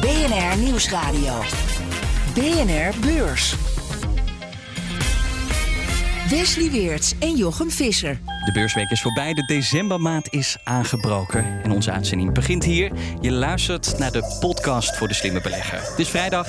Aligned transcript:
BNR 0.00 0.58
Nieuwsradio. 0.58 1.42
BNR 2.34 2.92
Beurs. 3.00 3.54
Wesley 6.30 6.70
Weerts 6.70 7.14
en 7.18 7.36
Jochem 7.36 7.70
Visser. 7.70 8.20
De 8.44 8.52
beursweek 8.52 8.90
is 8.90 9.02
voorbij, 9.02 9.34
de 9.34 9.46
decembermaand 9.46 10.32
is 10.32 10.56
aangebroken. 10.64 11.62
En 11.62 11.70
onze 11.70 11.90
uitzending 11.90 12.34
begint 12.34 12.64
hier. 12.64 12.92
Je 13.20 13.32
luistert 13.32 13.98
naar 13.98 14.12
de 14.12 14.36
podcast 14.40 14.96
voor 14.96 15.08
de 15.08 15.14
slimme 15.14 15.40
belegger. 15.40 15.78
Het 15.80 15.98
is 15.98 16.08
vrijdag 16.08 16.46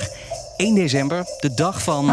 1 0.56 0.74
december, 0.74 1.24
de 1.40 1.54
dag 1.54 1.82
van. 1.82 2.10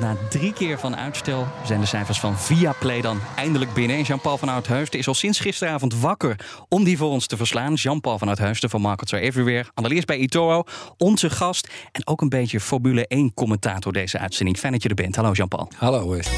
Na 0.00 0.16
drie 0.30 0.52
keer 0.52 0.78
van 0.78 0.96
uitstel 0.96 1.46
zijn 1.66 1.80
de 1.80 1.86
cijfers 1.86 2.20
van 2.20 2.38
Viaplay 2.38 3.00
dan 3.00 3.20
eindelijk 3.36 3.72
binnen. 3.72 3.96
En 3.96 4.02
Jean-Paul 4.02 4.38
van 4.38 4.48
Oudheusden 4.48 4.98
is 4.98 5.08
al 5.08 5.14
sinds 5.14 5.40
gisteravond 5.40 6.00
wakker 6.00 6.64
om 6.68 6.84
die 6.84 6.96
voor 6.96 7.08
ons 7.08 7.26
te 7.26 7.36
verslaan. 7.36 7.74
Jean-Paul 7.74 8.18
van 8.18 8.28
Oudheusden 8.28 8.70
van 8.70 8.80
Markets 8.80 9.12
Everywhere, 9.12 9.64
analist 9.74 10.06
bij 10.06 10.18
eToro, 10.18 10.62
onze 10.96 11.30
gast 11.30 11.68
en 11.92 12.06
ook 12.06 12.20
een 12.20 12.28
beetje 12.28 12.60
Formule 12.60 13.06
1 13.06 13.34
commentator 13.34 13.92
deze 13.92 14.18
uitzending. 14.18 14.58
Fijn 14.58 14.72
dat 14.72 14.82
je 14.82 14.88
er 14.88 14.94
bent. 14.94 15.16
Hallo 15.16 15.32
Jean-Paul. 15.32 15.68
Hallo 15.76 16.08
Wes. 16.08 16.28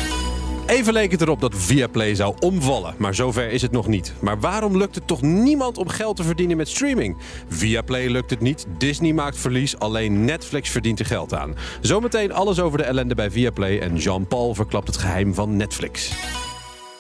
Even 0.67 0.93
leek 0.93 1.11
het 1.11 1.21
erop 1.21 1.41
dat 1.41 1.55
Viaplay 1.57 2.15
zou 2.15 2.35
omvallen, 2.41 2.95
maar 2.99 3.15
zover 3.15 3.51
is 3.51 3.63
het 3.63 3.71
nog 3.71 3.87
niet. 3.87 4.13
Maar 4.21 4.41
waarom 4.41 4.77
lukt 4.77 4.95
het 4.95 5.07
toch 5.07 5.23
niemand 5.23 5.79
om 5.79 5.89
geld 5.89 6.17
te 6.17 6.23
verdienen 6.23 6.57
met 6.57 6.69
streaming? 6.69 7.17
Viaplay 7.49 8.09
lukt 8.09 8.31
het 8.31 8.41
niet, 8.41 8.67
Disney 8.79 9.13
maakt 9.13 9.39
verlies, 9.39 9.79
alleen 9.79 10.25
Netflix 10.25 10.71
verdient 10.71 11.01
er 11.01 11.07
geld 11.07 11.35
aan. 11.35 11.55
Zometeen 11.81 12.33
alles 12.33 12.61
over 12.61 12.79
de 12.79 12.85
ellende 12.85 13.15
bij 13.15 13.31
Viaplay 13.31 13.79
en 13.79 13.97
Jean-Paul 13.97 14.55
verklapt 14.55 14.87
het 14.87 14.97
geheim 14.97 15.35
van 15.35 15.57
Netflix. 15.57 16.13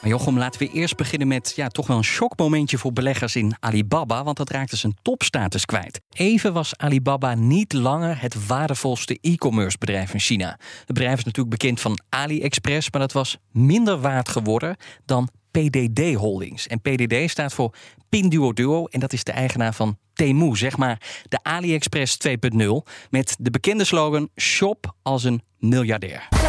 Maar 0.06 0.14
Jochem, 0.14 0.38
laten 0.38 0.60
we 0.60 0.70
eerst 0.70 0.96
beginnen 0.96 1.28
met 1.28 1.52
ja, 1.56 1.68
toch 1.68 1.86
wel 1.86 1.96
een 1.96 2.04
shockmomentje 2.04 2.78
voor 2.78 2.92
beleggers 2.92 3.36
in 3.36 3.54
Alibaba, 3.60 4.24
want 4.24 4.36
dat 4.36 4.50
raakte 4.50 4.76
zijn 4.76 4.96
topstatus 5.02 5.64
kwijt. 5.64 6.00
Even 6.10 6.52
was 6.52 6.76
Alibaba 6.76 7.34
niet 7.34 7.72
langer 7.72 8.20
het 8.20 8.46
waardevolste 8.46 9.18
e-commerce 9.20 9.78
bedrijf 9.78 10.12
in 10.12 10.20
China. 10.20 10.58
Het 10.78 10.86
bedrijf 10.86 11.18
is 11.18 11.24
natuurlijk 11.24 11.58
bekend 11.58 11.80
van 11.80 11.98
AliExpress, 12.08 12.90
maar 12.90 13.00
dat 13.00 13.12
was 13.12 13.38
minder 13.52 14.00
waard 14.00 14.28
geworden 14.28 14.76
dan 15.04 15.28
PDD 15.50 16.14
Holdings. 16.14 16.66
En 16.66 16.80
PDD 16.80 17.30
staat 17.30 17.54
voor 17.54 17.74
Pinduoduo 18.08 18.84
en 18.84 19.00
dat 19.00 19.12
is 19.12 19.24
de 19.24 19.32
eigenaar 19.32 19.74
van 19.74 19.98
Temu, 20.14 20.56
zeg 20.56 20.76
maar 20.76 21.24
de 21.28 21.38
AliExpress 21.42 22.18
2.0, 22.28 22.30
met 23.10 23.36
de 23.38 23.50
bekende 23.50 23.84
slogan 23.84 24.28
Shop 24.36 24.94
als 25.02 25.24
een 25.24 25.42
miljardair. 25.58 26.45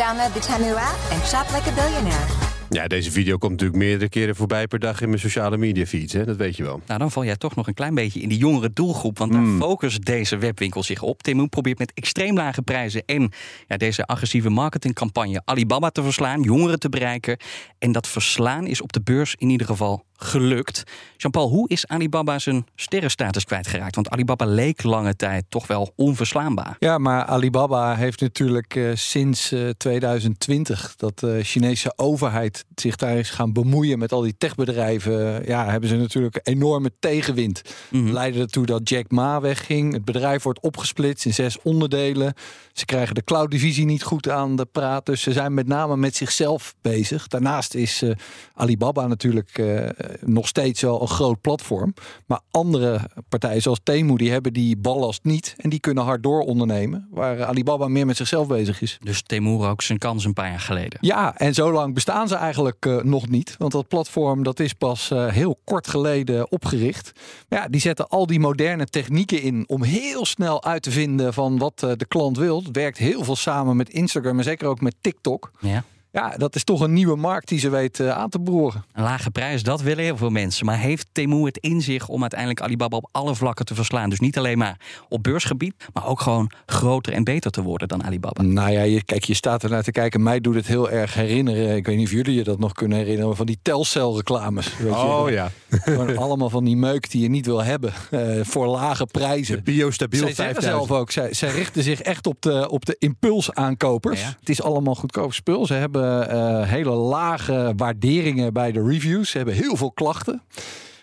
Download 0.00 0.32
the 0.32 0.40
Temu 0.40 0.74
app 0.74 0.98
and 1.12 1.26
shop 1.26 1.46
like 1.54 1.70
a 1.70 1.74
billionaire. 1.74 2.26
Ja, 2.68 2.86
deze 2.86 3.10
video 3.10 3.36
komt 3.36 3.52
natuurlijk 3.52 3.78
meerdere 3.78 4.08
keren 4.08 4.36
voorbij 4.36 4.66
per 4.66 4.78
dag 4.78 5.00
in 5.00 5.08
mijn 5.08 5.20
sociale 5.20 5.56
media 5.56 5.86
feeds, 5.86 6.12
hè? 6.12 6.24
dat 6.24 6.36
weet 6.36 6.56
je 6.56 6.62
wel. 6.62 6.80
Nou, 6.86 6.98
dan 6.98 7.10
val 7.10 7.24
jij 7.24 7.36
toch 7.36 7.56
nog 7.56 7.66
een 7.66 7.74
klein 7.74 7.94
beetje 7.94 8.20
in 8.20 8.28
die 8.28 8.38
jongere 8.38 8.72
doelgroep. 8.72 9.18
Want 9.18 9.32
daar 9.32 9.46
focust 9.58 10.04
deze 10.04 10.36
webwinkel 10.36 10.82
zich 10.82 11.02
op. 11.02 11.22
Temu 11.22 11.46
probeert 11.46 11.78
met 11.78 11.92
extreem 11.94 12.34
lage 12.34 12.62
prijzen 12.62 13.02
en 13.06 13.32
ja, 13.66 13.76
deze 13.76 14.06
agressieve 14.06 14.50
marketingcampagne 14.50 15.42
Alibaba 15.44 15.90
te 15.90 16.02
verslaan, 16.02 16.42
jongeren 16.42 16.78
te 16.78 16.88
bereiken. 16.88 17.36
En 17.78 17.92
dat 17.92 18.08
verslaan 18.08 18.66
is 18.66 18.80
op 18.80 18.92
de 18.92 19.02
beurs 19.02 19.34
in 19.38 19.50
ieder 19.50 19.66
geval 19.66 20.04
gelukt. 20.22 20.82
Jean-Paul, 21.16 21.48
hoe 21.48 21.68
is 21.68 21.86
Alibaba 21.86 22.38
zijn 22.38 22.66
sterrenstatus 22.74 23.44
kwijtgeraakt? 23.44 23.94
Want 23.94 24.10
Alibaba 24.10 24.44
leek 24.44 24.82
lange 24.82 25.16
tijd 25.16 25.44
toch 25.48 25.66
wel 25.66 25.92
onverslaanbaar. 25.96 26.76
Ja, 26.78 26.98
maar 26.98 27.24
Alibaba 27.24 27.94
heeft 27.94 28.20
natuurlijk 28.20 28.76
eh, 28.76 28.90
sinds 28.94 29.52
eh, 29.52 29.68
2020 29.68 30.94
dat 30.96 31.18
de 31.18 31.40
Chinese 31.42 31.92
overheid 31.96 32.64
zich 32.74 32.96
daar 32.96 33.16
is 33.16 33.30
gaan 33.30 33.52
bemoeien 33.52 33.98
met 33.98 34.12
al 34.12 34.20
die 34.20 34.34
techbedrijven. 34.38 35.46
Ja, 35.46 35.70
hebben 35.70 35.88
ze 35.88 35.96
natuurlijk 35.96 36.40
enorme 36.42 36.90
tegenwind. 36.98 37.62
Mhm. 37.88 38.12
Leidde 38.12 38.40
ertoe 38.40 38.66
dat 38.66 38.88
Jack 38.88 39.10
Ma 39.10 39.40
wegging. 39.40 39.92
Het 39.92 40.04
bedrijf 40.04 40.42
wordt 40.42 40.60
opgesplitst 40.60 41.24
in 41.24 41.34
zes 41.34 41.62
onderdelen. 41.62 42.34
Ze 42.72 42.84
krijgen 42.84 43.14
de 43.14 43.24
cloud-divisie 43.24 43.84
niet 43.84 44.02
goed 44.02 44.28
aan 44.28 44.56
de 44.56 44.64
praat. 44.64 45.06
Dus 45.06 45.22
ze 45.22 45.32
zijn 45.32 45.54
met 45.54 45.66
name 45.66 45.96
met 45.96 46.16
zichzelf 46.16 46.74
bezig. 46.80 47.26
Daarnaast 47.26 47.74
is 47.74 48.02
eh, 48.02 48.10
Alibaba 48.54 49.06
natuurlijk 49.06 49.58
eh, 49.58 49.88
nog 50.20 50.48
steeds 50.48 50.80
wel 50.80 51.02
een 51.02 51.08
groot 51.08 51.40
platform. 51.40 51.94
Maar 52.26 52.40
andere 52.50 53.00
partijen 53.28 53.62
zoals 53.62 53.80
Temu, 53.82 54.16
die 54.16 54.30
hebben 54.30 54.52
die 54.52 54.76
ballast 54.76 55.24
niet. 55.24 55.54
En 55.56 55.70
die 55.70 55.80
kunnen 55.80 56.04
hard 56.04 56.22
door 56.22 56.40
ondernemen. 56.40 57.08
Waar 57.10 57.44
Alibaba 57.44 57.88
meer 57.88 58.06
met 58.06 58.16
zichzelf 58.16 58.46
bezig 58.46 58.80
is. 58.80 58.98
Dus 59.02 59.22
Temu 59.22 59.64
ook 59.64 59.82
zijn 59.82 59.98
kans 59.98 60.24
een 60.24 60.32
paar 60.32 60.48
jaar 60.48 60.60
geleden. 60.60 60.98
Ja, 61.00 61.36
en 61.36 61.54
zo 61.54 61.72
lang 61.72 61.94
bestaan 61.94 62.28
ze 62.28 62.34
eigenlijk 62.34 62.86
eh, 62.86 62.96
nog 62.96 63.28
niet. 63.28 63.54
Want 63.58 63.72
dat 63.72 63.88
platform 63.88 64.42
dat 64.42 64.60
is 64.60 64.72
pas 64.72 65.10
eh, 65.10 65.26
heel 65.26 65.60
kort 65.64 65.88
geleden 65.88 66.50
opgericht. 66.50 67.12
Maar 67.48 67.58
ja, 67.58 67.68
die 67.68 67.80
zetten 67.80 68.08
al 68.08 68.26
die 68.26 68.40
moderne 68.40 68.86
technieken 68.86 69.42
in 69.42 69.64
om 69.66 69.82
heel 69.82 70.24
snel 70.24 70.64
uit 70.64 70.82
te 70.82 70.90
vinden 70.90 71.34
van 71.34 71.58
wat 71.58 71.82
eh, 71.82 71.90
de 71.96 72.06
klant 72.06 72.36
wil. 72.36 72.62
Het 72.62 72.76
werkt 72.76 72.98
heel 72.98 73.24
veel 73.24 73.36
samen 73.36 73.76
met 73.76 73.90
Instagram 73.90 74.38
en 74.38 74.44
zeker 74.44 74.68
ook 74.68 74.80
met 74.80 74.94
TikTok. 75.00 75.50
Ja. 75.60 75.84
Ja, 76.12 76.34
dat 76.36 76.54
is 76.54 76.64
toch 76.64 76.80
een 76.80 76.92
nieuwe 76.92 77.16
markt 77.16 77.48
die 77.48 77.58
ze 77.58 77.68
weet 77.70 78.00
eh, 78.00 78.10
aan 78.10 78.28
te 78.28 78.38
boren. 78.38 78.84
Een 78.92 79.02
lage 79.02 79.30
prijs, 79.30 79.62
dat 79.62 79.80
willen 79.82 80.04
heel 80.04 80.16
veel 80.16 80.30
mensen. 80.30 80.66
Maar 80.66 80.78
heeft 80.78 81.06
Temu 81.12 81.44
het 81.44 81.56
in 81.58 81.82
zich 81.82 82.08
om 82.08 82.20
uiteindelijk 82.20 82.60
Alibaba 82.60 82.96
op 82.96 83.08
alle 83.12 83.34
vlakken 83.34 83.64
te 83.64 83.74
verslaan? 83.74 84.10
Dus 84.10 84.20
niet 84.20 84.38
alleen 84.38 84.58
maar 84.58 84.80
op 85.08 85.22
beursgebied, 85.22 85.74
maar 85.92 86.06
ook 86.06 86.20
gewoon 86.20 86.50
groter 86.66 87.12
en 87.12 87.24
beter 87.24 87.50
te 87.50 87.62
worden 87.62 87.88
dan 87.88 88.04
Alibaba. 88.04 88.42
Nou 88.42 88.70
ja, 88.70 88.82
je, 88.82 89.04
kijk, 89.04 89.24
je 89.24 89.34
staat 89.34 89.62
er 89.62 89.70
naar 89.70 89.82
te 89.82 89.90
kijken. 89.90 90.22
Mij 90.22 90.40
doet 90.40 90.54
het 90.54 90.66
heel 90.66 90.90
erg 90.90 91.14
herinneren. 91.14 91.76
Ik 91.76 91.86
weet 91.86 91.96
niet 91.96 92.06
of 92.06 92.12
jullie 92.12 92.34
je 92.34 92.44
dat 92.44 92.58
nog 92.58 92.72
kunnen 92.72 92.98
herinneren. 92.98 93.36
Van 93.36 93.46
die 93.46 93.58
Telcel-reclames. 93.62 94.76
weet 94.76 94.92
je. 94.92 94.98
Oh 94.98 95.30
ja, 95.30 95.50
Gewoon 95.70 96.16
allemaal 96.26 96.50
van 96.50 96.64
die 96.64 96.76
meuk 96.76 97.10
die 97.10 97.22
je 97.22 97.28
niet 97.28 97.46
wil 97.46 97.62
hebben. 97.64 97.92
eh, 98.10 98.20
voor 98.42 98.66
lage 98.66 99.06
prijzen. 99.06 99.62
biostabiel 99.64 100.18
Zij 100.20 100.34
zeggen 100.34 100.54
5000. 100.54 100.86
zelf 100.86 101.00
ook, 101.00 101.10
zij, 101.10 101.34
zij 101.34 101.50
richten 101.50 101.82
zich 101.82 102.00
echt 102.02 102.26
op 102.26 102.42
de, 102.42 102.68
op 102.70 102.86
de 102.86 102.96
impulsaankopers. 102.98 104.20
Ja, 104.20 104.26
ja. 104.26 104.36
Het 104.40 104.48
is 104.48 104.62
allemaal 104.62 104.94
goedkoop 104.94 105.32
spul. 105.34 105.66
Ze 105.66 105.74
hebben 105.74 105.99
eh, 106.02 106.68
hele 106.68 106.90
lage 106.90 107.72
waarderingen 107.76 108.52
bij 108.52 108.72
de 108.72 108.82
reviews. 108.82 109.30
Ze 109.30 109.36
hebben 109.36 109.54
heel 109.54 109.76
veel 109.76 109.92
klachten. 109.92 110.42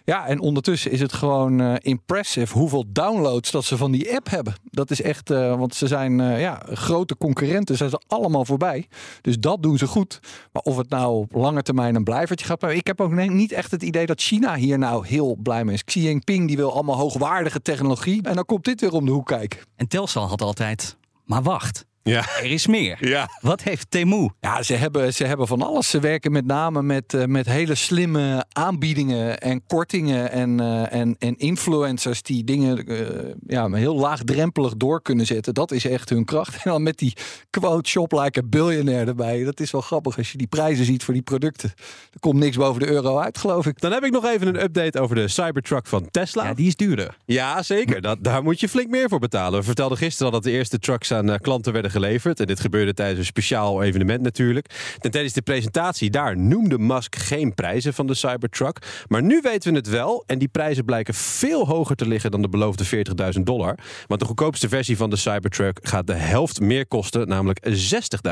Ja, 0.04 0.28
en 0.28 0.40
ondertussen 0.40 0.92
is 0.92 1.00
het 1.00 1.14
gewoon 1.14 1.62
eh, 1.62 1.74
impressive 1.78 2.58
hoeveel 2.58 2.84
downloads 2.88 3.52
dat 3.52 3.66
ze 3.66 3.78
van 3.78 3.92
die 3.92 4.16
app 4.16 4.30
hebben. 4.30 4.54
Dat 4.64 4.92
is 4.92 5.02
echt, 5.02 5.30
eh, 5.30 5.58
want 5.58 5.76
ze 5.76 5.88
zijn 5.88 6.20
ja, 6.40 6.62
grote 6.72 7.18
concurrenten, 7.18 7.78
zijn 7.78 7.90
ze 7.90 8.02
allemaal 8.08 8.46
voorbij. 8.46 8.88
Dus 9.22 9.40
dat 9.40 9.64
doen 9.64 9.78
ze 9.78 9.88
goed. 9.88 10.20
Maar 10.52 10.62
of 10.62 10.78
het 10.78 10.90
nou 10.90 11.16
op 11.16 11.34
lange 11.34 11.62
termijn 11.62 11.96
een 11.96 12.04
blijvertje 12.04 12.46
gaat. 12.46 12.62
Maar 12.62 12.74
ik 12.74 12.88
heb 12.88 13.02
ook 13.02 13.12
niet 13.12 13.52
echt 13.52 13.72
het 13.72 13.84
idee 13.84 14.06
dat 14.06 14.22
China 14.22 14.56
hier 14.56 14.78
nou 14.78 15.08
heel 15.08 15.36
blij 15.44 15.66
mee 15.66 15.74
is. 15.74 15.84
Xi 15.84 16.02
Jinping 16.02 16.48
die 16.48 16.58
wil 16.58 16.74
allemaal 16.74 16.98
hoogwaardige 16.98 17.62
technologie. 17.62 18.24
En 18.24 18.36
dan 18.36 18.46
komt 18.46 18.66
dit 18.66 18.82
weer 18.82 18.92
om 18.92 19.06
de 19.06 19.12
hoek 19.12 19.28
kijken. 19.28 19.60
En 19.76 19.88
Telstar 19.88 20.28
had 20.28 20.42
altijd, 20.42 20.98
maar 21.26 21.44
wacht, 21.44 21.86
Ja. 22.08 22.26
er 22.42 22.52
is 22.52 22.68
meer. 22.68 22.98
Ja. 23.08 23.30
Wat 23.42 23.62
heeft 23.62 23.92
Temu? 23.92 24.30
Ja, 24.40 24.64
ze 24.64 24.74
hebben, 24.74 25.14
ze 25.14 25.26
hebben 25.26 25.48
van 25.48 25.62
alles. 25.62 25.90
Ze 25.90 26.00
werken 26.00 26.32
met 26.32 26.46
name 26.46 26.84
met, 26.84 27.14
eh, 27.14 27.26
met 27.26 27.46
hele 27.46 27.76
slimme 27.76 28.46
aanbiedingen 28.50 29.40
en 29.40 29.66
kortingen 29.68 30.32
en, 30.32 30.60
eh, 30.60 31.00
en, 31.00 31.16
en 31.20 31.36
influencers 31.38 32.22
die 32.22 32.44
dingen 32.44 32.86
eh, 32.86 33.34
ja, 33.48 33.70
heel 33.72 33.96
laagdrempelig 33.96 34.76
door 34.78 35.02
kunnen 35.02 35.26
zetten. 35.26 35.54
Dat 35.54 35.72
is 35.72 35.86
echt 35.86 36.10
hun 36.10 36.26
kracht. 36.26 36.56
En 36.68 36.74
dan 36.74 36.84
met 36.84 36.98
die 36.98 37.14
quote 37.50 37.90
shop 37.90 38.12
like 38.12 38.40
a 38.40 38.44
billionaire 38.46 39.06
erbij. 39.06 39.44
Dat 39.44 39.60
is 39.60 39.72
wel 39.72 39.82
grappig 39.82 40.18
als 40.18 40.32
je 40.32 40.38
die 40.38 40.48
prijzen 40.48 40.86
ziet 40.86 41.04
voor 41.04 41.14
die 41.14 41.24
producten. 41.24 41.74
Er 42.14 42.20
komt 42.20 42.40
niks 42.40 42.56
boven 42.56 42.80
de 42.80 42.88
euro 42.88 43.18
uit, 43.18 43.38
geloof 43.38 43.66
ik. 43.66 43.80
Dan 43.80 43.92
heb 43.92 44.04
ik 44.04 44.12
nog 44.12 44.26
even 44.26 44.48
een 44.48 44.62
update 44.62 45.00
over 45.00 45.16
de 45.16 45.28
Cybertruck 45.28 45.88
van 45.88 46.08
Tesla. 46.12 46.44
Ja, 46.44 46.54
die 46.54 46.68
is 46.68 46.76
duurder. 46.76 47.18
Ja, 47.26 47.64
zeker. 47.64 48.02
Dat, 48.02 48.24
daar 48.24 48.44
moet 48.44 48.60
je 48.60 48.70
flink 48.70 48.90
meer 48.90 49.10
voor 49.10 49.20
betalen. 49.20 49.60
We 49.60 49.66
vertelden 49.66 49.98
gisteren 49.98 50.26
al 50.26 50.32
dat 50.32 50.44
de 50.44 50.52
eerste 50.52 50.80
trucks 50.80 51.12
aan 51.12 51.40
klanten 51.40 51.74
werden 51.74 51.92
geleverd. 51.98 52.40
En 52.40 52.46
dit 52.46 52.60
gebeurde 52.60 52.94
tijdens 52.94 53.20
een 53.20 53.26
speciaal 53.26 53.84
evenement 53.84 54.22
natuurlijk. 54.22 54.96
En 55.00 55.12
tijdens 55.12 55.34
de 55.34 55.42
presentatie 55.42 56.10
daar 56.10 56.38
noemde 56.38 56.78
Musk 56.78 57.16
geen 57.16 57.54
prijzen 57.54 57.94
van 57.94 58.08
de 58.08 58.14
Cybertruck. 58.14 58.78
Maar 59.08 59.24
nu 59.24 59.40
weten 59.42 59.72
we 59.72 59.78
het 59.78 59.90
wel. 59.90 60.24
En 60.26 60.40
die 60.40 60.48
prijzen 60.48 60.86
blijken 60.86 61.14
veel 61.14 61.68
hoger 61.68 61.96
te 61.96 62.08
liggen 62.08 62.32
dan 62.32 62.42
de 62.42 62.50
beloofde 62.50 63.06
40.000 63.38 63.42
dollar. 63.44 63.78
Want 64.08 64.20
de 64.20 64.26
goedkoopste 64.26 64.70
versie 64.70 64.98
van 64.98 65.10
de 65.10 65.16
Cybertruck 65.16 65.80
gaat 65.82 66.08
de 66.08 66.14
helft 66.14 66.60
meer 66.60 66.88
kosten, 66.88 67.28
namelijk 67.28 67.60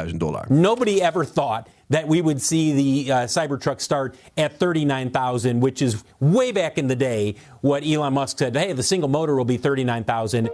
60.000 0.07 0.15
dollar. 0.15 0.45
Nobody 0.49 0.99
ever 0.99 1.31
thought 1.31 1.67
that 1.89 2.07
we 2.07 2.21
would 2.21 2.41
see 2.41 2.73
the 2.73 3.11
uh, 3.11 3.27
Cybertruck 3.27 3.79
start 3.79 4.15
at 4.35 4.51
39,000, 4.57 5.59
which 5.59 5.81
is 5.81 5.95
way 6.17 6.51
back 6.51 6.77
in 6.77 6.87
the 6.87 6.97
day 6.97 7.35
what 7.61 7.81
Elon 7.81 8.13
Musk 8.13 8.37
said. 8.37 8.55
Hey, 8.55 8.73
the 8.73 8.83
single 8.83 9.09
motor 9.09 9.35
will 9.35 9.45
be 9.45 9.57
39,000. 9.57 10.49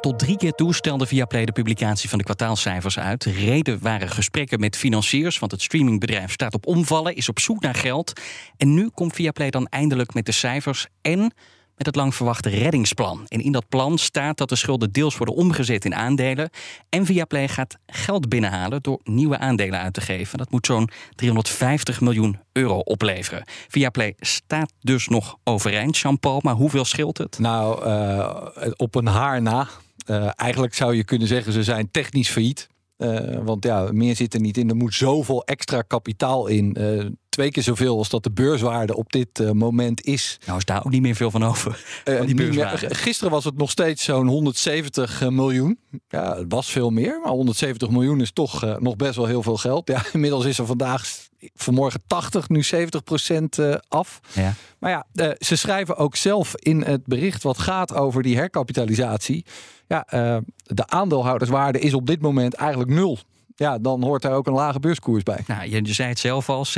Tot 0.00 0.18
drie 0.18 0.36
keer 0.36 0.52
toe 0.52 0.74
stelde 0.74 1.06
Viaplay 1.06 1.44
de 1.44 1.52
publicatie 1.52 2.08
van 2.08 2.18
de 2.18 2.24
kwartaalcijfers 2.24 2.98
uit. 2.98 3.24
Reden 3.24 3.78
waren 3.82 4.08
gesprekken 4.08 4.60
met 4.60 4.76
financiers, 4.76 5.38
want 5.38 5.52
het 5.52 5.62
streamingbedrijf 5.62 6.32
staat 6.32 6.54
op 6.54 6.66
omvallen, 6.66 7.16
is 7.16 7.28
op 7.28 7.38
zoek 7.38 7.60
naar 7.60 7.74
geld. 7.74 8.12
En 8.56 8.74
nu 8.74 8.88
komt 8.88 9.14
Viaplay 9.14 9.50
dan 9.50 9.66
eindelijk 9.66 10.14
met 10.14 10.26
de 10.26 10.32
cijfers 10.32 10.86
en 11.02 11.32
met 11.76 11.86
het 11.86 11.96
lang 11.96 12.14
verwachte 12.14 12.48
reddingsplan. 12.48 13.24
En 13.28 13.40
in 13.40 13.52
dat 13.52 13.68
plan 13.68 13.98
staat 13.98 14.36
dat 14.36 14.48
de 14.48 14.56
schulden 14.56 14.92
deels 14.92 15.16
worden 15.16 15.34
omgezet 15.34 15.84
in 15.84 15.94
aandelen. 15.94 16.50
En 16.88 17.06
Viaplay 17.06 17.48
gaat 17.48 17.76
geld 17.86 18.28
binnenhalen 18.28 18.82
door 18.82 19.00
nieuwe 19.04 19.38
aandelen 19.38 19.80
uit 19.80 19.94
te 19.94 20.00
geven. 20.00 20.38
Dat 20.38 20.50
moet 20.50 20.66
zo'n 20.66 20.90
350 21.14 22.00
miljoen 22.00 22.38
euro 22.52 22.78
opleveren. 22.78 23.44
Viaplay 23.68 24.14
staat 24.18 24.72
dus 24.80 25.08
nog 25.08 25.36
overeind, 25.44 25.98
Jean-Paul. 25.98 26.40
Maar 26.42 26.54
hoeveel 26.54 26.84
scheelt 26.84 27.18
het? 27.18 27.38
Nou, 27.38 27.86
uh, 27.86 28.70
op 28.76 28.94
een 28.94 29.06
haar 29.06 29.42
na. 29.42 29.68
Uh, 30.10 30.30
eigenlijk 30.36 30.74
zou 30.74 30.94
je 30.94 31.04
kunnen 31.04 31.28
zeggen, 31.28 31.52
ze 31.52 31.62
zijn 31.62 31.90
technisch 31.90 32.30
failliet. 32.30 32.68
Uh, 32.98 33.38
want 33.44 33.64
ja, 33.64 33.88
meer 33.92 34.16
zit 34.16 34.34
er 34.34 34.40
niet 34.40 34.56
in. 34.56 34.68
Er 34.68 34.76
moet 34.76 34.94
zoveel 34.94 35.44
extra 35.44 35.82
kapitaal 35.82 36.46
in. 36.46 36.76
Uh, 36.78 37.06
twee 37.28 37.50
keer 37.50 37.62
zoveel 37.62 37.98
als 37.98 38.08
dat 38.08 38.22
de 38.22 38.30
beurswaarde 38.30 38.96
op 38.96 39.12
dit 39.12 39.38
uh, 39.38 39.50
moment 39.50 40.04
is. 40.04 40.38
Nou 40.46 40.58
is 40.58 40.64
daar 40.64 40.84
ook 40.84 40.92
niet 40.92 41.02
meer 41.02 41.14
veel 41.14 41.30
van 41.30 41.44
over. 41.44 42.02
Van 42.04 42.26
die 42.26 42.34
meer, 42.34 42.68
gisteren 42.88 43.32
was 43.32 43.44
het 43.44 43.56
nog 43.56 43.70
steeds 43.70 44.04
zo'n 44.04 44.26
170 44.26 45.30
miljoen. 45.30 45.78
Ja, 46.08 46.36
het 46.36 46.46
was 46.48 46.70
veel 46.70 46.90
meer. 46.90 47.20
Maar 47.20 47.32
170 47.32 47.90
miljoen 47.90 48.20
is 48.20 48.32
toch 48.32 48.78
nog 48.78 48.96
best 48.96 49.16
wel 49.16 49.26
heel 49.26 49.42
veel 49.42 49.56
geld. 49.56 49.88
Ja, 49.88 50.02
inmiddels 50.12 50.44
is 50.44 50.58
er 50.58 50.66
vandaag 50.66 51.27
vanmorgen 51.54 52.00
80, 52.06 52.48
nu 52.48 52.62
70 52.62 53.04
procent 53.04 53.58
af. 53.88 54.20
Ja. 54.32 54.54
Maar 54.78 54.90
ja, 54.90 55.34
ze 55.38 55.56
schrijven 55.56 55.96
ook 55.96 56.16
zelf 56.16 56.54
in 56.56 56.82
het 56.82 57.06
bericht 57.06 57.42
wat 57.42 57.58
gaat 57.58 57.94
over 57.94 58.22
die 58.22 58.36
herkapitalisatie. 58.36 59.44
Ja, 59.88 60.06
uh, 60.14 60.36
de 60.62 60.86
aandeelhouderswaarde 60.86 61.78
is 61.78 61.94
op 61.94 62.06
dit 62.06 62.20
moment 62.20 62.54
eigenlijk 62.54 62.90
nul. 62.90 63.18
Ja, 63.58 63.78
dan 63.78 64.02
hoort 64.02 64.22
daar 64.22 64.32
ook 64.32 64.46
een 64.46 64.52
lage 64.52 64.80
beurskoers 64.80 65.22
bij. 65.22 65.44
Nou, 65.46 65.70
je, 65.70 65.84
je 65.84 65.92
zei 65.92 66.08
het 66.08 66.18
zelf 66.18 66.48
al, 66.48 66.66
70% 66.66 66.70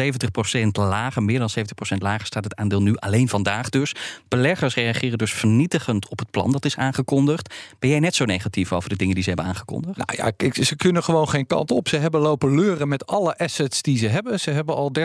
lager, 0.73 1.23
meer 1.23 1.39
dan 1.39 1.51
70% 1.59 1.63
lager 1.99 2.27
staat 2.27 2.45
het 2.45 2.57
aandeel 2.57 2.83
nu 2.83 2.97
alleen 2.97 3.29
vandaag 3.29 3.69
dus. 3.69 3.95
Beleggers 4.29 4.75
reageren 4.75 5.19
dus 5.19 5.33
vernietigend 5.33 6.09
op 6.09 6.19
het 6.19 6.31
plan 6.31 6.53
dat 6.53 6.65
is 6.65 6.77
aangekondigd. 6.77 7.55
Ben 7.79 7.91
jij 7.91 8.01
net 8.01 8.15
zo 8.15 8.25
negatief 8.25 8.73
over 8.73 8.89
de 8.89 8.97
dingen 8.97 9.15
die 9.15 9.23
ze 9.23 9.29
hebben 9.29 9.49
aangekondigd? 9.49 9.97
Nou 9.97 10.09
ja, 10.17 10.31
kijk, 10.31 10.65
ze 10.65 10.77
kunnen 10.77 11.03
gewoon 11.03 11.29
geen 11.29 11.47
kant 11.47 11.71
op. 11.71 11.89
Ze 11.89 11.97
hebben 11.97 12.21
lopen 12.21 12.55
leuren 12.55 12.89
met 12.89 13.07
alle 13.07 13.39
assets 13.39 13.83
die 13.83 13.99
ze 13.99 14.07
hebben. 14.07 14.41
Ze 14.41 14.51
hebben 14.51 14.75
al 14.75 14.93
30% 14.99 15.03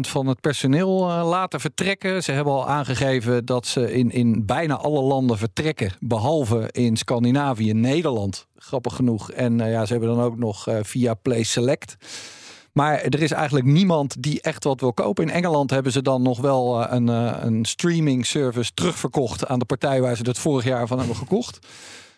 van 0.00 0.26
het 0.26 0.40
personeel 0.40 1.08
uh, 1.08 1.28
laten 1.28 1.60
vertrekken. 1.60 2.22
Ze 2.22 2.32
hebben 2.32 2.52
al 2.52 2.68
aangegeven 2.68 3.44
dat 3.44 3.66
ze 3.66 3.92
in, 3.92 4.10
in 4.10 4.46
bijna 4.46 4.76
alle 4.76 5.00
landen 5.00 5.38
vertrekken, 5.38 5.92
behalve 6.00 6.68
in 6.72 6.96
Scandinavië, 6.96 7.72
Nederland 7.72 8.46
grappig 8.66 8.94
genoeg. 8.94 9.30
En 9.30 9.58
uh, 9.58 9.70
ja, 9.70 9.84
ze 9.84 9.92
hebben 9.92 10.10
dan 10.16 10.24
ook 10.24 10.38
nog 10.38 10.68
uh, 10.68 10.78
via 10.82 11.14
Play 11.14 11.42
Select. 11.42 11.96
Maar 12.72 13.00
er 13.00 13.22
is 13.22 13.30
eigenlijk 13.30 13.66
niemand 13.66 14.22
die 14.22 14.40
echt 14.40 14.64
wat 14.64 14.80
wil 14.80 14.92
kopen. 14.92 15.24
In 15.24 15.30
Engeland 15.30 15.70
hebben 15.70 15.92
ze 15.92 16.02
dan 16.02 16.22
nog 16.22 16.40
wel 16.40 16.80
uh, 16.80 16.86
een, 16.90 17.08
een 17.46 17.64
streaming 17.64 18.26
service 18.26 18.74
terugverkocht 18.74 19.46
aan 19.46 19.58
de 19.58 19.64
partij 19.64 20.00
waar 20.00 20.16
ze 20.16 20.22
het 20.22 20.38
vorig 20.38 20.64
jaar 20.64 20.86
van 20.86 20.98
hebben 20.98 21.16
gekocht. 21.16 21.66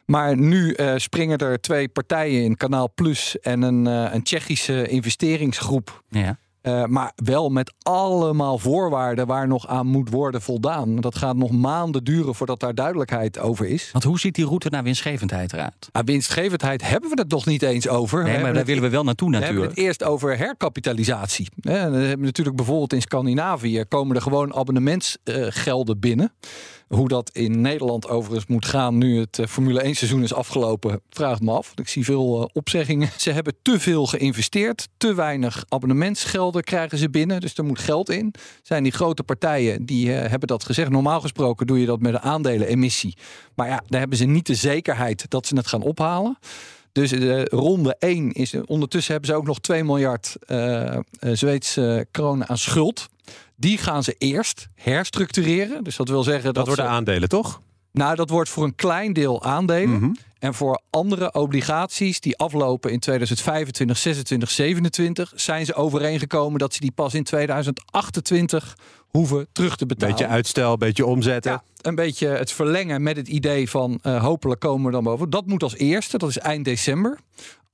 Maar 0.04 0.36
nu 0.36 0.76
springen 0.96 1.38
er 1.38 1.60
twee 1.60 1.88
partijen 1.88 2.44
in, 2.44 2.56
Kanaal 2.56 2.90
Plus 2.94 3.38
en 3.40 3.62
een, 3.62 3.86
een 3.86 4.22
Tsjechische 4.22 4.88
investeringsgroep. 4.88 6.02
Ja. 6.08 6.38
Uh, 6.66 6.84
maar 6.84 7.12
wel 7.16 7.48
met 7.48 7.72
allemaal 7.82 8.58
voorwaarden 8.58 9.26
waar 9.26 9.48
nog 9.48 9.66
aan 9.66 9.86
moet 9.86 10.10
worden 10.10 10.42
voldaan. 10.42 11.00
Dat 11.00 11.16
gaat 11.16 11.36
nog 11.36 11.50
maanden 11.50 12.04
duren 12.04 12.34
voordat 12.34 12.60
daar 12.60 12.74
duidelijkheid 12.74 13.38
over 13.38 13.66
is. 13.66 13.88
Want 13.92 14.04
hoe 14.04 14.18
ziet 14.18 14.34
die 14.34 14.44
route 14.44 14.68
naar 14.70 14.82
winstgevendheid 14.82 15.52
eruit? 15.52 15.88
Ah, 15.92 16.04
winstgevendheid 16.04 16.88
hebben 16.88 17.10
we 17.10 17.20
het 17.20 17.28
toch 17.28 17.46
niet 17.46 17.62
eens 17.62 17.88
over. 17.88 18.22
Nee, 18.22 18.40
maar 18.40 18.52
daar 18.52 18.64
willen 18.64 18.82
we 18.82 18.88
wel 18.88 19.04
naartoe 19.04 19.30
natuurlijk. 19.30 19.58
We 19.58 19.64
hebben 19.64 19.84
het 19.84 19.86
eerst 19.86 20.04
over 20.04 20.38
herkapitalisatie. 20.38 21.48
En 21.60 21.92
dan 21.92 22.00
hebben 22.00 22.18
we 22.18 22.24
natuurlijk 22.24 22.56
bijvoorbeeld 22.56 22.92
in 22.92 23.00
Scandinavië 23.00 23.84
komen 23.88 24.16
er 24.16 24.22
gewoon 24.22 24.54
abonnementsgelden 24.54 26.00
binnen. 26.00 26.32
Hoe 26.86 27.08
dat 27.08 27.30
in 27.32 27.60
Nederland 27.60 28.08
overigens 28.08 28.46
moet 28.46 28.66
gaan 28.66 28.98
nu 28.98 29.20
het 29.20 29.40
Formule 29.48 29.80
1 29.80 29.94
seizoen 29.94 30.22
is 30.22 30.34
afgelopen, 30.34 31.00
vraagt 31.10 31.40
me 31.40 31.52
af. 31.52 31.72
Ik 31.74 31.88
zie 31.88 32.04
veel 32.04 32.40
uh, 32.40 32.46
opzeggingen. 32.52 33.08
Ze 33.16 33.30
hebben 33.30 33.54
te 33.62 33.80
veel 33.80 34.06
geïnvesteerd, 34.06 34.88
te 34.96 35.14
weinig 35.14 35.64
abonnementsgelden 35.68 36.62
krijgen 36.62 36.98
ze 36.98 37.10
binnen. 37.10 37.40
Dus 37.40 37.54
er 37.54 37.64
moet 37.64 37.78
geld 37.78 38.10
in. 38.10 38.34
Zijn 38.62 38.82
die 38.82 38.92
grote 38.92 39.22
partijen 39.22 39.86
die 39.86 40.06
uh, 40.08 40.18
hebben 40.18 40.48
dat 40.48 40.64
gezegd. 40.64 40.90
Normaal 40.90 41.20
gesproken 41.20 41.66
doe 41.66 41.80
je 41.80 41.86
dat 41.86 42.00
met 42.00 42.14
een 42.14 42.20
aandelenemissie. 42.20 43.16
Maar 43.54 43.68
ja, 43.68 43.82
daar 43.88 44.00
hebben 44.00 44.18
ze 44.18 44.24
niet 44.24 44.46
de 44.46 44.54
zekerheid 44.54 45.30
dat 45.30 45.46
ze 45.46 45.56
het 45.56 45.66
gaan 45.66 45.82
ophalen. 45.82 46.38
Dus 46.92 47.10
de 47.10 47.44
ronde 47.50 47.96
1 47.98 48.32
is. 48.32 48.54
Ondertussen 48.66 49.12
hebben 49.12 49.30
ze 49.30 49.36
ook 49.36 49.46
nog 49.46 49.60
2 49.60 49.84
miljard 49.84 50.36
Zweedse 51.20 52.06
kronen 52.10 52.48
aan 52.48 52.58
schuld. 52.58 53.08
Die 53.56 53.78
gaan 53.78 54.02
ze 54.02 54.14
eerst 54.18 54.68
herstructureren. 54.74 55.84
Dus 55.84 55.96
dat 55.96 56.08
wil 56.08 56.22
zeggen 56.22 56.44
dat. 56.44 56.54
Dat 56.54 56.66
worden 56.66 56.84
ze, 56.84 56.90
aandelen, 56.90 57.28
toch? 57.28 57.60
Nou, 57.92 58.14
dat 58.14 58.30
wordt 58.30 58.50
voor 58.50 58.64
een 58.64 58.74
klein 58.74 59.12
deel 59.12 59.42
aandelen. 59.42 59.88
Mm 59.88 59.98
-hmm. 59.98 60.16
En 60.38 60.54
voor 60.54 60.80
andere 60.90 61.32
obligaties 61.32 62.20
die 62.20 62.36
aflopen 62.36 62.90
in 62.92 62.98
2025, 62.98 63.96
26, 63.96 64.50
27, 64.50 65.32
zijn 65.36 65.66
ze 65.66 65.74
overeengekomen 65.74 66.58
dat 66.58 66.74
ze 66.74 66.80
die 66.80 66.92
pas 66.92 67.14
in 67.14 67.24
2028 67.24 68.76
hoeven 69.06 69.46
terug 69.52 69.76
te 69.76 69.86
betalen. 69.86 70.14
Beetje 70.14 70.32
uitstel, 70.32 70.76
beetje 70.76 71.06
omzetten. 71.06 71.52
Ja, 71.52 71.62
een 71.80 71.94
beetje 71.94 72.28
het 72.28 72.52
verlengen 72.52 73.02
met 73.02 73.16
het 73.16 73.28
idee 73.28 73.70
van 73.70 74.00
uh, 74.02 74.22
hopelijk 74.22 74.60
komen 74.60 74.86
we 74.86 74.92
dan 74.92 75.04
boven. 75.04 75.30
Dat 75.30 75.46
moet 75.46 75.62
als 75.62 75.76
eerste, 75.76 76.18
dat 76.18 76.28
is 76.28 76.38
eind 76.38 76.64
december. 76.64 77.18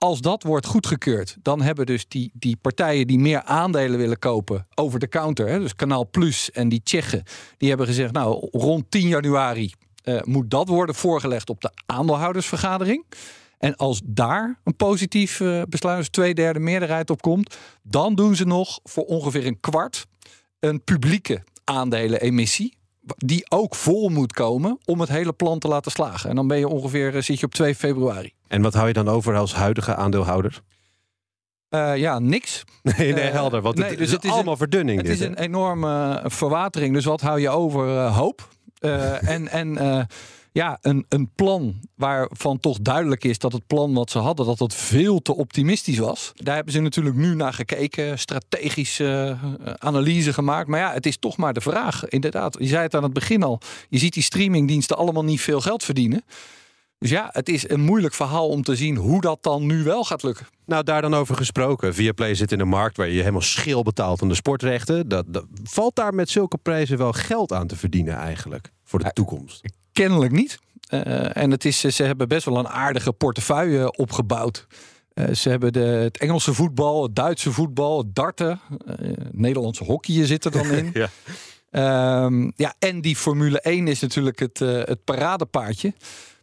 Als 0.03 0.21
dat 0.21 0.43
wordt 0.43 0.67
goedgekeurd, 0.67 1.37
dan 1.43 1.63
hebben 1.63 1.87
dus 1.87 2.09
die, 2.09 2.31
die 2.35 2.57
partijen 2.57 3.07
die 3.07 3.19
meer 3.19 3.43
aandelen 3.43 3.99
willen 3.99 4.19
kopen 4.19 4.67
over 4.75 4.99
de 4.99 5.09
counter, 5.09 5.49
hè, 5.49 5.59
dus 5.59 5.75
Kanaal 5.75 6.09
Plus 6.11 6.51
en 6.51 6.69
die 6.69 6.83
Tsjechen, 6.83 7.23
die 7.57 7.69
hebben 7.69 7.87
gezegd, 7.87 8.13
nou 8.13 8.49
rond 8.51 8.91
10 8.91 9.09
januari 9.09 9.73
uh, 10.05 10.21
moet 10.23 10.51
dat 10.51 10.69
worden 10.69 10.95
voorgelegd 10.95 11.51
op 11.51 11.61
de 11.61 11.71
aandeelhoudersvergadering. 11.87 13.05
En 13.59 13.77
als 13.77 14.01
daar 14.05 14.61
een 14.65 14.77
positief 14.77 15.41
uh, 15.41 15.63
besluit, 15.69 15.99
dus 15.99 16.09
twee 16.09 16.35
derde 16.35 16.61
meerderheid 16.61 17.11
op 17.11 17.21
komt, 17.21 17.57
dan 17.83 18.15
doen 18.15 18.37
ze 18.37 18.45
nog 18.45 18.81
voor 18.83 19.05
ongeveer 19.05 19.47
een 19.47 19.61
kwart 19.61 20.07
een 20.61 20.85
publieke 20.85 21.43
aandelenemissie. 21.65 22.77
Die 23.17 23.51
ook 23.51 23.75
vol 23.75 24.09
moet 24.09 24.33
komen 24.33 24.79
om 24.85 25.01
het 25.01 25.09
hele 25.09 25.33
plan 25.33 25.59
te 25.59 25.69
laten 25.69 25.91
slagen. 25.91 26.31
En 26.31 26.37
dan 26.37 26.47
ben 26.47 26.59
je 26.59 26.69
ongeveer, 26.69 27.15
uh, 27.15 27.23
zit 27.23 27.41
je 27.41 27.47
op 27.47 27.55
2 27.55 27.75
februari. 27.75 28.33
En 28.53 28.63
wat 28.63 28.75
hou 28.75 28.87
je 28.87 28.93
dan 28.93 29.09
over 29.09 29.37
als 29.37 29.55
huidige 29.55 29.95
aandeelhouder? 29.95 30.61
Uh, 31.71 31.97
ja, 31.97 32.19
niks. 32.19 32.65
Nee, 32.97 33.13
nee, 33.13 33.31
helder. 33.31 33.63
Want 33.63 33.77
nee, 33.77 33.97
dus 33.97 34.07
is 34.07 34.13
het 34.13 34.25
is 34.25 34.31
allemaal 34.31 34.53
een- 34.53 34.59
verdunning. 34.59 34.99
Het 34.99 35.07
dit, 35.07 35.15
is 35.15 35.21
hè? 35.21 35.27
een 35.27 35.39
enorme 35.39 36.21
uh, 36.25 36.31
verwatering. 36.31 36.95
Dus 36.95 37.05
wat 37.05 37.21
hou 37.21 37.41
je 37.41 37.49
over? 37.49 37.89
Uh, 37.89 38.17
hoop. 38.17 38.49
En 38.81 39.49
en 39.49 40.09
ja, 40.53 40.79
een, 40.81 41.07
een 41.09 41.31
plan 41.35 41.81
waarvan 41.95 42.59
toch 42.59 42.79
duidelijk 42.81 43.25
is 43.25 43.39
dat 43.39 43.53
het 43.53 43.67
plan 43.67 43.95
wat 43.95 44.11
ze 44.11 44.19
hadden, 44.19 44.47
dat 44.47 44.59
het 44.59 44.75
veel 44.75 45.23
te 45.23 45.37
optimistisch 45.37 45.99
was. 45.99 46.33
Daar 46.35 46.55
hebben 46.55 46.73
ze 46.73 46.81
natuurlijk 46.81 47.17
nu 47.17 47.35
naar 47.35 47.53
gekeken, 47.53 48.19
strategische 48.19 49.37
analyse 49.79 50.33
gemaakt. 50.33 50.69
Maar 50.69 50.81
ja, 50.81 50.93
het 50.93 51.07
is 51.07 51.17
toch 51.19 51.37
maar 51.37 51.53
de 51.53 51.61
vraag. 51.61 52.09
Inderdaad, 52.09 52.57
je 52.59 52.67
zei 52.67 52.83
het 52.83 52.95
aan 52.95 53.03
het 53.03 53.13
begin 53.13 53.43
al. 53.43 53.61
Je 53.89 53.99
ziet 53.99 54.15
die 54.15 54.23
streamingdiensten 54.23 54.97
allemaal 54.97 55.25
niet 55.25 55.41
veel 55.41 55.61
geld 55.61 55.85
verdienen. 55.85 56.25
Dus 57.03 57.11
ja, 57.11 57.29
het 57.33 57.49
is 57.49 57.69
een 57.69 57.81
moeilijk 57.81 58.15
verhaal 58.15 58.49
om 58.49 58.63
te 58.63 58.77
zien 58.77 58.97
hoe 58.97 59.21
dat 59.21 59.43
dan 59.43 59.67
nu 59.67 59.83
wel 59.83 60.05
gaat 60.05 60.23
lukken. 60.23 60.47
Nou, 60.67 60.85
daar 60.85 61.03
dan 61.03 61.15
over 61.15 61.37
gesproken. 61.37 61.95
Viaplay 61.95 62.35
zit 62.35 62.53
in 62.53 62.61
een 62.61 62.69
markt 62.69 62.97
waar 62.97 63.09
je 63.09 63.19
helemaal 63.19 63.41
schil 63.41 63.83
betaalt 63.83 64.23
aan 64.23 64.29
de 64.29 64.35
sportrechten. 64.35 65.09
Dat, 65.09 65.25
dat, 65.29 65.45
valt 65.65 65.97
daar 65.97 66.15
met 66.15 66.31
zulke 66.31 66.59
prijzen 66.59 66.99
wel 66.99 67.13
geld 67.13 67.53
aan 67.53 67.67
te 67.67 67.77
verdienen 67.77 68.15
eigenlijk 68.15 68.71
voor 68.85 68.99
de 68.99 69.13
toekomst? 69.13 69.61
Kennelijk 69.93 70.33
niet. 70.33 70.59
Uh, 70.91 71.37
en 71.37 71.51
het 71.51 71.65
is, 71.65 71.81
ze 71.81 72.03
hebben 72.03 72.29
best 72.29 72.45
wel 72.45 72.59
een 72.59 72.69
aardige 72.69 73.13
portefeuille 73.13 73.97
opgebouwd. 73.97 74.67
Uh, 75.15 75.35
ze 75.35 75.49
hebben 75.49 75.73
de, 75.73 75.81
het 75.81 76.19
Engelse 76.19 76.55
voetbal, 76.55 77.03
het 77.03 77.17
Duitse 77.17 77.53
voetbal, 77.53 77.99
het 77.99 78.15
darten, 78.15 78.61
uh, 78.87 78.95
Nederlandse 79.31 79.85
hockey 79.85 80.27
zit 80.27 80.45
er 80.45 80.51
dan 80.51 80.71
in. 80.79 80.91
ja. 80.93 81.11
Um, 82.25 82.53
ja, 82.57 82.75
en 82.79 83.01
die 83.01 83.17
Formule 83.17 83.61
1 83.61 83.89
is 83.89 84.01
natuurlijk 84.01 84.39
het, 84.39 84.59
het 84.59 85.05
paradepaardje. 85.05 85.93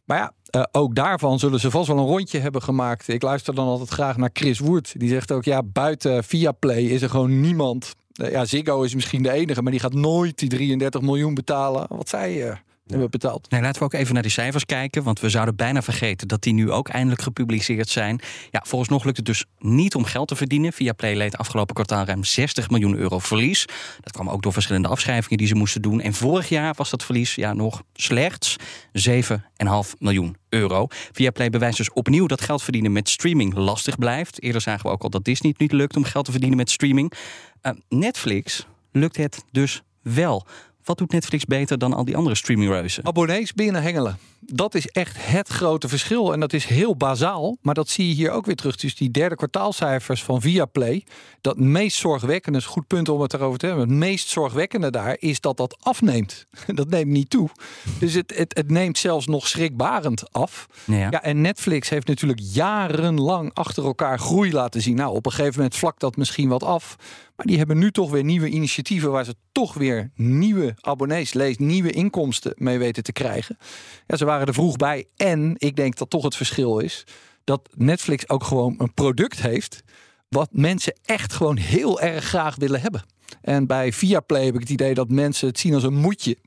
Maar 0.09 0.17
ja, 0.17 0.33
uh, 0.59 0.63
ook 0.71 0.95
daarvan 0.95 1.39
zullen 1.39 1.59
ze 1.59 1.71
vast 1.71 1.87
wel 1.87 1.97
een 1.97 2.05
rondje 2.05 2.39
hebben 2.39 2.61
gemaakt. 2.61 3.07
Ik 3.07 3.21
luister 3.21 3.55
dan 3.55 3.67
altijd 3.67 3.89
graag 3.89 4.17
naar 4.17 4.29
Chris 4.33 4.59
Wood. 4.59 4.99
Die 4.99 5.09
zegt 5.09 5.31
ook, 5.31 5.43
ja, 5.43 5.63
buiten 5.63 6.23
Viaplay 6.23 6.81
is 6.81 7.01
er 7.01 7.09
gewoon 7.09 7.41
niemand. 7.41 7.95
Uh, 8.21 8.31
ja, 8.31 8.45
Ziggo 8.45 8.81
is 8.81 8.95
misschien 8.95 9.23
de 9.23 9.31
enige, 9.31 9.61
maar 9.61 9.71
die 9.71 9.81
gaat 9.81 9.93
nooit 9.93 10.39
die 10.39 10.49
33 10.49 11.01
miljoen 11.01 11.33
betalen. 11.33 11.85
Wat 11.89 12.09
zei 12.09 12.33
je? 12.33 12.55
Hebben 12.89 13.09
betaald. 13.09 13.49
Nee, 13.49 13.61
laten 13.61 13.79
we 13.79 13.85
ook 13.85 13.93
even 13.93 14.13
naar 14.13 14.23
die 14.23 14.31
cijfers 14.31 14.65
kijken. 14.65 15.03
Want 15.03 15.19
we 15.19 15.29
zouden 15.29 15.55
bijna 15.55 15.81
vergeten 15.81 16.27
dat 16.27 16.41
die 16.41 16.53
nu 16.53 16.71
ook 16.71 16.87
eindelijk 16.87 17.21
gepubliceerd 17.21 17.89
zijn. 17.89 18.19
Ja, 18.51 18.63
volgens 18.67 18.89
nog 18.89 19.03
lukt 19.03 19.17
het 19.17 19.25
dus 19.25 19.45
niet 19.59 19.95
om 19.95 20.03
geld 20.03 20.27
te 20.27 20.35
verdienen. 20.35 20.73
Via 20.73 20.93
Play 20.93 21.15
leed 21.15 21.37
afgelopen 21.37 21.75
kwartaal 21.75 22.05
ruim 22.05 22.23
60 22.23 22.69
miljoen 22.69 22.95
euro 22.95 23.19
verlies. 23.19 23.65
Dat 24.01 24.11
kwam 24.13 24.29
ook 24.29 24.41
door 24.41 24.53
verschillende 24.53 24.87
afschrijvingen 24.87 25.37
die 25.37 25.47
ze 25.47 25.55
moesten 25.55 25.81
doen. 25.81 26.01
En 26.01 26.13
vorig 26.13 26.49
jaar 26.49 26.73
was 26.77 26.89
dat 26.89 27.03
verlies 27.03 27.35
ja, 27.35 27.53
nog 27.53 27.83
slechts 27.93 28.55
7,5 29.11 29.29
miljoen 29.99 30.37
euro. 30.49 30.87
Via 30.89 31.31
Play 31.31 31.49
bewijst 31.49 31.77
dus 31.77 31.91
opnieuw 31.91 32.25
dat 32.25 32.41
geld 32.41 32.63
verdienen 32.63 32.91
met 32.91 33.09
streaming 33.09 33.53
lastig 33.53 33.97
blijft. 33.97 34.41
Eerder 34.41 34.61
zagen 34.61 34.85
we 34.85 34.91
ook 34.91 35.03
al 35.03 35.09
dat 35.09 35.25
Disney 35.25 35.51
het 35.51 35.59
niet 35.59 35.71
lukt 35.71 35.95
om 35.95 36.03
geld 36.03 36.25
te 36.25 36.31
verdienen 36.31 36.57
met 36.57 36.69
streaming. 36.69 37.13
Uh, 37.61 37.71
Netflix 37.89 38.67
lukt 38.91 39.17
het 39.17 39.43
dus 39.51 39.81
wel. 40.01 40.45
Wat 40.89 40.97
doet 40.97 41.11
Netflix 41.11 41.45
beter 41.45 41.77
dan 41.77 41.93
al 41.93 42.05
die 42.05 42.17
andere 42.17 42.35
streamingreuzen? 42.35 43.05
Abonnees 43.05 43.53
binnenhengelen. 43.53 44.17
Dat 44.39 44.75
is 44.75 44.87
echt 44.87 45.15
het 45.19 45.47
grote 45.47 45.87
verschil. 45.87 46.33
En 46.33 46.39
dat 46.39 46.53
is 46.53 46.65
heel 46.65 46.95
bazaal. 46.95 47.57
Maar 47.61 47.73
dat 47.73 47.89
zie 47.89 48.07
je 48.07 48.13
hier 48.13 48.31
ook 48.31 48.45
weer 48.45 48.55
terug. 48.55 48.75
Dus 48.75 48.95
die 48.95 49.11
derde 49.11 49.35
kwartaalcijfers 49.35 50.23
van 50.23 50.41
Viaplay. 50.41 51.03
Dat 51.41 51.57
meest 51.57 51.97
zorgwekkende, 51.97 52.57
is 52.57 52.63
een 52.63 52.71
goed 52.71 52.87
punt 52.87 53.09
om 53.09 53.21
het 53.21 53.33
erover 53.33 53.59
te 53.59 53.65
hebben. 53.65 53.87
Het 53.87 53.97
meest 53.97 54.27
zorgwekkende 54.27 54.91
daar 54.91 55.15
is 55.19 55.41
dat 55.41 55.57
dat 55.57 55.77
afneemt. 55.81 56.45
Dat 56.79 56.89
neemt 56.89 57.11
niet 57.11 57.29
toe. 57.29 57.49
Dus 57.99 58.13
het, 58.13 58.37
het, 58.37 58.57
het 58.57 58.71
neemt 58.71 58.97
zelfs 58.97 59.27
nog 59.27 59.47
schrikbarend 59.47 60.33
af. 60.33 60.67
Ja. 60.85 60.95
ja. 60.95 61.23
en 61.23 61.41
Netflix 61.41 61.89
heeft 61.89 62.07
natuurlijk 62.07 62.39
jarenlang 62.43 63.53
achter 63.53 63.85
elkaar 63.85 64.19
groei 64.19 64.53
laten 64.53 64.81
zien. 64.81 64.95
Nou, 64.95 65.15
op 65.15 65.25
een 65.25 65.31
gegeven 65.31 65.55
moment 65.55 65.75
vlakt 65.75 65.99
dat 65.99 66.15
misschien 66.15 66.49
wat 66.49 66.63
af. 66.63 66.95
Maar 67.39 67.47
die 67.47 67.57
hebben 67.57 67.77
nu 67.77 67.91
toch 67.91 68.11
weer 68.11 68.23
nieuwe 68.23 68.49
initiatieven 68.49 69.11
waar 69.11 69.25
ze 69.25 69.35
toch 69.51 69.73
weer 69.73 70.11
nieuwe 70.15 70.75
abonnees, 70.81 71.33
lees 71.33 71.57
nieuwe 71.57 71.91
inkomsten 71.91 72.53
mee 72.55 72.77
weten 72.77 73.03
te 73.03 73.11
krijgen. 73.11 73.57
Ja, 74.07 74.17
ze 74.17 74.25
waren 74.25 74.47
er 74.47 74.53
vroeg 74.53 74.75
bij. 74.75 75.05
En 75.15 75.53
ik 75.57 75.75
denk 75.75 75.97
dat 75.97 76.09
toch 76.09 76.23
het 76.23 76.35
verschil 76.35 76.79
is 76.79 77.03
dat 77.43 77.69
Netflix 77.75 78.29
ook 78.29 78.43
gewoon 78.43 78.75
een 78.77 78.93
product 78.93 79.41
heeft 79.41 79.83
wat 80.29 80.49
mensen 80.51 80.99
echt 81.05 81.33
gewoon 81.33 81.57
heel 81.57 82.01
erg 82.01 82.23
graag 82.23 82.55
willen 82.55 82.81
hebben. 82.81 83.03
En 83.41 83.67
bij 83.67 83.93
Viaplay 83.93 84.45
heb 84.45 84.53
ik 84.53 84.59
het 84.59 84.69
idee 84.69 84.93
dat 84.93 85.09
mensen 85.09 85.47
het 85.47 85.59
zien 85.59 85.73
als 85.73 85.83
een 85.83 85.97
moedje 85.97 86.37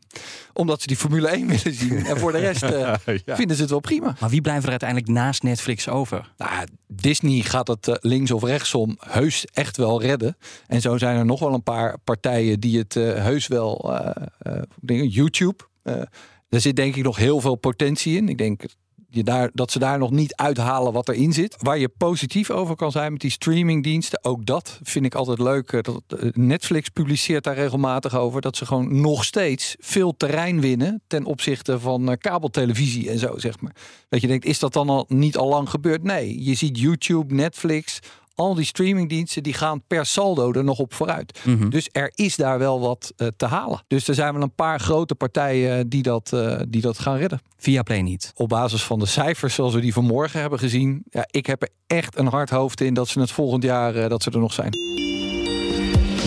omdat 0.52 0.80
ze 0.80 0.86
die 0.86 0.96
Formule 0.96 1.28
1 1.28 1.46
willen 1.46 1.74
zien. 1.74 2.04
En 2.12 2.18
voor 2.18 2.32
de 2.32 2.38
rest 2.38 2.62
uh, 2.62 2.94
vinden 3.26 3.56
ze 3.56 3.62
het 3.62 3.70
wel 3.70 3.80
prima. 3.80 4.16
Maar 4.20 4.30
wie 4.30 4.40
blijven 4.40 4.64
er 4.64 4.70
uiteindelijk 4.70 5.10
naast 5.10 5.42
Netflix 5.42 5.88
over? 5.88 6.32
Nou, 6.36 6.66
Disney 6.86 7.40
gaat 7.40 7.68
het 7.68 7.88
uh, 7.88 7.94
links 8.00 8.30
of 8.30 8.42
rechtsom 8.42 8.96
heus 8.98 9.44
echt 9.44 9.76
wel 9.76 10.02
redden. 10.02 10.36
En 10.66 10.80
zo 10.80 10.98
zijn 10.98 11.16
er 11.16 11.24
nog 11.24 11.40
wel 11.40 11.54
een 11.54 11.62
paar 11.62 11.98
partijen 11.98 12.60
die 12.60 12.78
het 12.78 12.94
uh, 12.94 13.14
heus 13.14 13.46
wel... 13.46 14.00
YouTube... 14.84 15.70
Er 16.48 16.60
zit 16.60 16.76
denk 16.76 16.96
ik 16.96 17.02
nog 17.02 17.16
heel 17.16 17.40
veel 17.40 17.54
potentie 17.54 18.16
in. 18.16 18.28
Ik 18.28 18.38
denk 18.38 18.62
je 19.14 19.22
daar, 19.22 19.50
dat 19.52 19.70
ze 19.70 19.78
daar 19.78 19.98
nog 19.98 20.10
niet 20.10 20.36
uithalen 20.36 20.92
wat 20.92 21.08
erin 21.08 21.32
zit. 21.32 21.56
Waar 21.58 21.78
je 21.78 21.88
positief 21.88 22.50
over 22.50 22.76
kan 22.76 22.90
zijn 22.90 23.12
met 23.12 23.20
die 23.20 23.30
streamingdiensten. 23.30 24.24
Ook 24.24 24.46
dat 24.46 24.80
vind 24.82 25.04
ik 25.04 25.14
altijd 25.14 25.38
leuk. 25.38 25.72
Eh, 25.72 25.78
eh, 25.78 26.32
Netflix 26.32 26.88
publiceert 26.88 27.44
daar 27.44 27.54
regelmatig 27.54 28.16
over. 28.16 28.40
Dat 28.40 28.56
ze 28.56 28.66
gewoon 28.66 29.00
nog 29.00 29.24
steeds 29.24 29.76
veel 29.78 30.16
terrein 30.16 30.60
winnen. 30.60 31.02
Ten 31.06 31.24
opzichte 31.24 31.80
van 31.80 32.10
eh, 32.10 32.16
kabeltelevisie 32.18 33.10
en 33.10 33.18
zo, 33.18 33.38
zeg 33.38 33.60
maar. 33.60 33.76
Dat 34.08 34.20
je 34.20 34.26
denkt, 34.26 34.44
is 34.44 34.58
dat 34.58 34.72
dan 34.72 34.88
al 34.88 35.04
niet 35.08 35.36
al 35.36 35.48
lang 35.48 35.70
gebeurd? 35.70 36.02
Nee, 36.02 36.44
je 36.44 36.54
ziet 36.54 36.78
YouTube, 36.78 37.34
Netflix 37.34 38.00
al 38.42 38.54
die 38.54 38.64
streamingdiensten 38.64 39.42
die 39.42 39.54
gaan 39.54 39.82
per 39.86 40.06
saldo 40.06 40.52
er 40.52 40.64
nog 40.64 40.78
op 40.78 40.94
vooruit. 40.94 41.40
Mhm. 41.44 41.68
Dus 41.68 41.88
er 41.92 42.12
is 42.14 42.36
daar 42.36 42.58
wel 42.58 42.80
wat 42.80 43.12
uh, 43.16 43.28
te 43.36 43.46
halen. 43.46 43.84
Dus 43.86 44.08
er 44.08 44.14
zijn 44.14 44.32
wel 44.32 44.42
een 44.42 44.54
paar 44.54 44.80
grote 44.80 45.14
partijen 45.14 45.88
die 45.88 46.02
dat, 46.02 46.30
uh, 46.34 46.60
die 46.68 46.80
dat 46.80 46.98
gaan 46.98 47.16
redden. 47.16 47.40
Via 47.56 47.82
Play 47.82 48.00
niet. 48.00 48.32
Op 48.34 48.48
basis 48.48 48.82
van 48.82 48.98
de 48.98 49.06
cijfers 49.06 49.54
zoals 49.54 49.74
we 49.74 49.80
die 49.80 49.92
vanmorgen 49.92 50.40
hebben 50.40 50.58
gezien. 50.58 51.02
Ja, 51.10 51.26
ik 51.30 51.46
heb 51.46 51.62
er 51.62 51.68
echt 51.86 52.18
een 52.18 52.26
hard 52.26 52.50
hoofd 52.50 52.80
in 52.80 52.94
dat 52.94 53.08
ze 53.08 53.20
het 53.20 53.30
volgend 53.30 53.62
jaar 53.62 53.96
uh, 53.96 54.08
dat 54.08 54.22
ze 54.22 54.30
er 54.30 54.38
nog 54.38 54.52
zijn. 54.52 54.70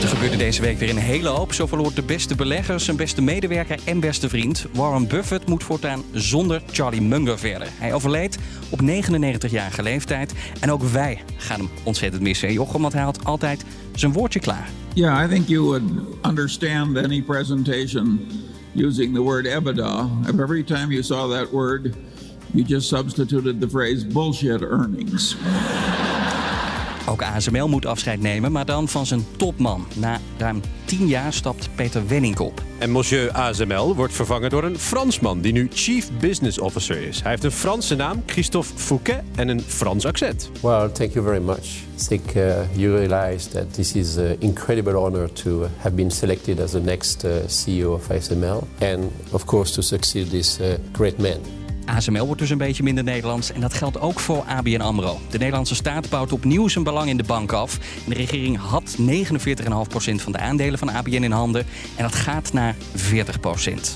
Er 0.05 0.11
gebeurde 0.11 0.37
deze 0.37 0.61
week 0.61 0.77
weer 0.77 0.89
een 0.89 0.97
hele 0.97 1.27
hoop. 1.27 1.53
Zo 1.53 1.65
verloor 1.65 1.93
de 1.93 2.01
beste 2.01 2.35
belegger, 2.35 2.79
zijn 2.79 2.97
beste 2.97 3.21
medewerker 3.21 3.79
en 3.85 3.99
beste 3.99 4.29
vriend. 4.29 4.65
Warren 4.73 5.07
Buffett 5.07 5.47
moet 5.47 5.63
voortaan 5.63 6.03
zonder 6.11 6.61
Charlie 6.71 7.01
Munger 7.01 7.39
verder. 7.39 7.67
Hij 7.71 7.93
overleed 7.93 8.37
op 8.69 8.81
99-jarige 8.81 9.83
leeftijd. 9.83 10.33
En 10.59 10.71
ook 10.71 10.83
wij 10.83 11.23
gaan 11.37 11.59
hem 11.59 11.69
ontzettend 11.83 12.21
missen. 12.21 12.53
Jochem, 12.53 12.81
want 12.81 12.93
hij 12.93 13.01
had 13.01 13.25
altijd 13.25 13.65
zijn 13.95 14.13
woordje 14.13 14.39
klaar. 14.39 14.69
Yeah, 14.93 15.25
I 15.25 15.33
think 15.33 15.47
you 15.47 15.63
would 15.63 15.83
understand 16.21 16.97
any 16.97 17.21
presentation 17.21 18.27
using 18.75 19.13
the 19.13 19.21
word 19.21 19.45
EBITDA. 19.45 20.09
Every 20.39 20.63
time 20.63 20.91
you 20.91 21.03
saw 21.03 21.31
that 21.31 21.51
word, 21.51 21.89
you 22.51 22.65
just 22.67 22.87
substituted 22.87 23.61
the 23.61 23.69
phrase 23.69 24.05
bullshit 24.07 24.61
earnings. 24.61 25.35
Ook 27.07 27.23
ASML 27.23 27.67
moet 27.67 27.85
afscheid 27.85 28.21
nemen, 28.21 28.51
maar 28.51 28.65
dan 28.65 28.87
van 28.87 29.05
zijn 29.05 29.25
topman. 29.37 29.85
Na 29.95 30.19
ruim 30.37 30.61
10 30.85 31.07
jaar 31.07 31.33
stapt 31.33 31.69
Peter 31.75 32.07
Wenning 32.07 32.39
op. 32.39 32.63
En 32.77 32.91
monsieur 32.91 33.31
ASML 33.31 33.95
wordt 33.95 34.13
vervangen 34.13 34.49
door 34.49 34.63
een 34.63 34.79
Fransman 34.79 35.41
die 35.41 35.51
nu 35.51 35.69
Chief 35.73 36.09
Business 36.19 36.59
Officer 36.59 36.97
is. 36.97 37.21
Hij 37.21 37.31
heeft 37.31 37.43
een 37.43 37.51
Franse 37.51 37.95
naam, 37.95 38.23
Christophe 38.25 38.73
Fouquet, 38.75 39.21
en 39.35 39.47
een 39.47 39.61
Frans 39.61 40.05
accent. 40.05 40.49
Well, 40.61 40.89
thank 40.89 41.11
you 41.11 41.25
very 41.25 41.41
much. 41.41 41.63
I 41.63 42.07
think 42.07 42.35
uh, 42.35 42.43
you 42.73 42.97
realize 42.97 43.49
that 43.49 43.73
this 43.73 43.93
is 43.93 44.17
an 44.17 44.35
incredible 44.39 44.95
honor 44.95 45.33
to 45.33 45.67
have 45.77 45.95
been 45.95 46.11
selected 46.11 46.59
as 46.59 46.71
the 46.71 46.81
next 46.81 47.23
uh, 47.23 47.31
CEO 47.47 47.93
of 47.93 48.07
ASML 48.11 48.63
and 48.79 49.11
of 49.31 49.45
course 49.45 49.73
to 49.73 49.81
succeed 49.81 50.29
this 50.29 50.59
uh, 50.59 50.77
great 50.93 51.19
man. 51.19 51.64
ASML 51.85 52.25
wordt 52.25 52.41
dus 52.41 52.49
een 52.49 52.57
beetje 52.57 52.83
minder 52.83 53.03
Nederlands 53.03 53.51
en 53.51 53.61
dat 53.61 53.73
geldt 53.73 53.99
ook 53.99 54.19
voor 54.19 54.43
ABN 54.47 54.81
AMRO. 54.81 55.19
De 55.29 55.37
Nederlandse 55.37 55.75
staat 55.75 56.09
bouwt 56.09 56.31
opnieuw 56.31 56.67
zijn 56.67 56.83
belang 56.83 57.09
in 57.09 57.17
de 57.17 57.23
bank 57.23 57.51
af. 57.51 57.79
de 58.07 58.13
regering 58.13 58.57
had 58.57 58.97
49,5% 58.99 60.15
van 60.15 60.31
de 60.31 60.37
aandelen 60.37 60.79
van 60.79 60.89
ABN 60.89 61.23
in 61.23 61.31
handen 61.31 61.65
en 61.95 62.03
dat 62.03 62.15
gaat 62.15 62.53
naar 62.53 62.75
40%. 62.75 63.09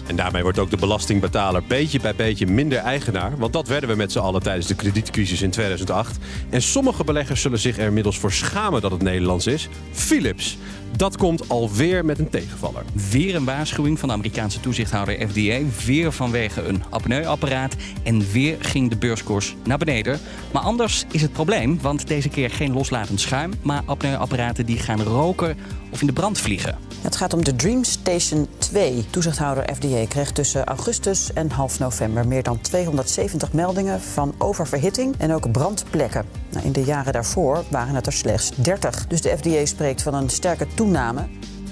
En 0.08 0.16
daarmee 0.16 0.44
wordt 0.44 0.60
ook 0.60 0.70
de 0.70 0.78
belastingbetaler 0.78 1.64
beetje 1.68 2.00
bij 2.00 2.16
beetje 2.16 2.48
minder 2.48 2.78
eigenaar, 2.78 3.38
want 3.38 3.54
dat 3.54 3.68
werden 3.68 3.90
we 3.90 3.96
met 3.96 4.12
z'n 4.12 4.20
allen 4.20 4.42
tijdens 4.42 4.68
de 4.68 4.76
kredietcrisis 4.76 5.42
in 5.42 5.52
2008. 5.52 6.18
En 6.50 6.62
sommige 6.62 7.04
beleggers 7.04 7.42
zullen 7.42 7.60
zich 7.60 7.78
er 7.78 7.86
inmiddels 7.86 8.18
voor 8.18 8.32
schamen 8.32 8.82
dat 8.82 8.92
het 8.92 9.02
Nederlands 9.02 9.48
is. 9.48 9.70
Philips. 9.92 10.58
Dat 10.98 11.18
komt 11.18 11.50
alweer 11.50 12.06
met 12.06 12.20
een 12.20 12.30
tegenvaller. 12.30 12.84
Weer 13.12 13.36
een 13.36 13.46
waarschuwing 13.46 14.00
van 14.00 14.08
de 14.08 14.14
Amerikaanse 14.14 14.60
toezichthouder 14.60 15.30
FDA. 15.30 15.60
Weer 15.86 16.12
vanwege 16.12 16.64
een 16.64 16.84
apneuapparaat. 16.90 17.76
En 18.04 18.32
weer 18.32 18.58
ging 18.60 18.90
de 18.90 18.98
beurskoers 18.98 19.56
naar 19.64 19.78
beneden. 19.78 20.20
Maar 20.54 20.62
anders 20.62 21.06
is 21.12 21.22
het 21.22 21.34
probleem, 21.34 21.82
want 21.82 22.08
deze 22.08 22.30
keer 22.30 22.50
geen 22.50 22.74
loslatend 22.74 23.22
schuim, 23.22 23.54
maar 23.62 23.82
apneuapparaten 23.86 24.66
die 24.66 24.80
gaan 24.80 25.02
roken 25.02 25.58
of 25.90 26.02
in 26.02 26.08
de 26.08 26.14
brand 26.14 26.40
vliegen. 26.40 26.89
Het 27.02 27.16
gaat 27.16 27.34
om 27.34 27.44
de 27.44 27.56
DreamStation 27.56 28.48
2. 28.58 29.06
Toezichthouder 29.10 29.76
FDA 29.76 30.06
kreeg 30.08 30.32
tussen 30.32 30.66
augustus 30.66 31.34
en 31.34 31.52
half 31.52 31.80
november 31.80 32.28
meer 32.28 32.44
dan 32.44 32.62
270 32.62 33.54
meldingen 33.54 34.02
van 34.02 34.34
oververhitting 34.38 35.16
en 35.18 35.34
ook 35.34 35.52
brandplekken. 35.52 36.26
Nou, 36.50 36.66
in 36.66 36.72
de 36.72 36.84
jaren 36.84 37.14
daarvoor 37.14 37.64
waren 37.70 37.96
het 37.96 38.06
er 38.06 38.14
slechts 38.14 38.52
30. 38.56 39.08
Dus 39.08 39.22
de 39.22 39.38
FDA 39.38 39.66
spreekt 39.66 40.02
van 40.02 40.14
een 40.14 40.30
sterke 40.30 40.68
toename. 40.74 41.28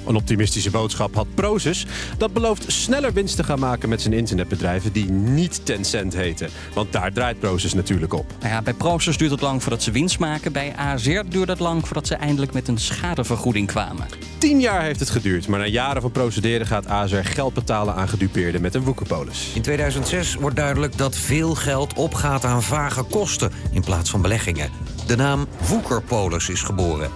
Een 0.08 0.16
optimistische 0.16 0.72
boodschap 0.72 1.16
had 1.16 1.28
Prozus. 1.34 1.86
Dat 2.18 2.34
belooft 2.34 2.66
sneller 2.68 3.14
winst 3.14 3.36
te 3.36 3.44
gaan 3.44 3.60
maken 3.60 3.90
met 3.90 4.02
zijn 4.02 4.14
internetbedrijven 4.14 4.92
die 4.92 5.10
niet 5.10 5.66
Tencent 5.66 6.14
heten. 6.14 6.50
Want 6.74 6.92
daar 6.92 7.14
draait 7.14 7.40
Prozus 7.40 7.74
natuurlijk 7.74 8.14
op. 8.14 8.26
Nou 8.40 8.54
ja, 8.54 8.62
bij 8.62 8.74
Prozus 8.74 9.18
duurt 9.18 9.32
het 9.32 9.42
lang 9.42 9.62
voordat 9.62 9.84
ze 9.84 9.92
winst 9.92 10.20
maken. 10.20 10.52
Bij 10.52 10.74
AZR 10.76 11.22
duurt 11.30 11.48
het 11.48 11.60
lang 11.60 11.86
voordat 11.86 12.08
ze 12.08 12.16
eindelijk 12.16 12.54
met 12.54 12.68
een 12.68 12.78
schadevergoeding 12.78 13.68
kwamen. 13.68 14.06
Tien 14.38 14.60
jaar 14.60 14.82
heeft 14.82 15.00
het 15.00 15.10
geduurd, 15.10 15.48
maar 15.48 15.60
na 15.60 15.66
jaren 15.66 16.02
van 16.02 16.12
procederen 16.12 16.68
gaat 16.68 16.88
AZR 16.88 17.16
geld 17.16 17.54
betalen 17.54 17.96
aan 17.96 18.10
gedupeerden 18.10 18.62
met 18.62 18.76
een 18.76 18.84
woekerpolis. 18.84 19.52
In 19.54 19.62
2006 19.62 20.36
wordt 20.36 20.56
duidelijk 20.56 20.98
dat 20.98 21.16
veel 21.16 21.56
geld 21.56 21.94
opgaat 21.94 22.46
aan 22.46 22.64
vage 22.64 23.04
kosten 23.04 23.52
in 23.72 23.84
plaats 23.84 24.10
van 24.10 24.22
beleggingen. 24.22 24.70
De 25.08 25.16
naam 25.16 25.48
Woekerpolis 25.68 26.50
is 26.50 26.62
geboren. 26.62 27.10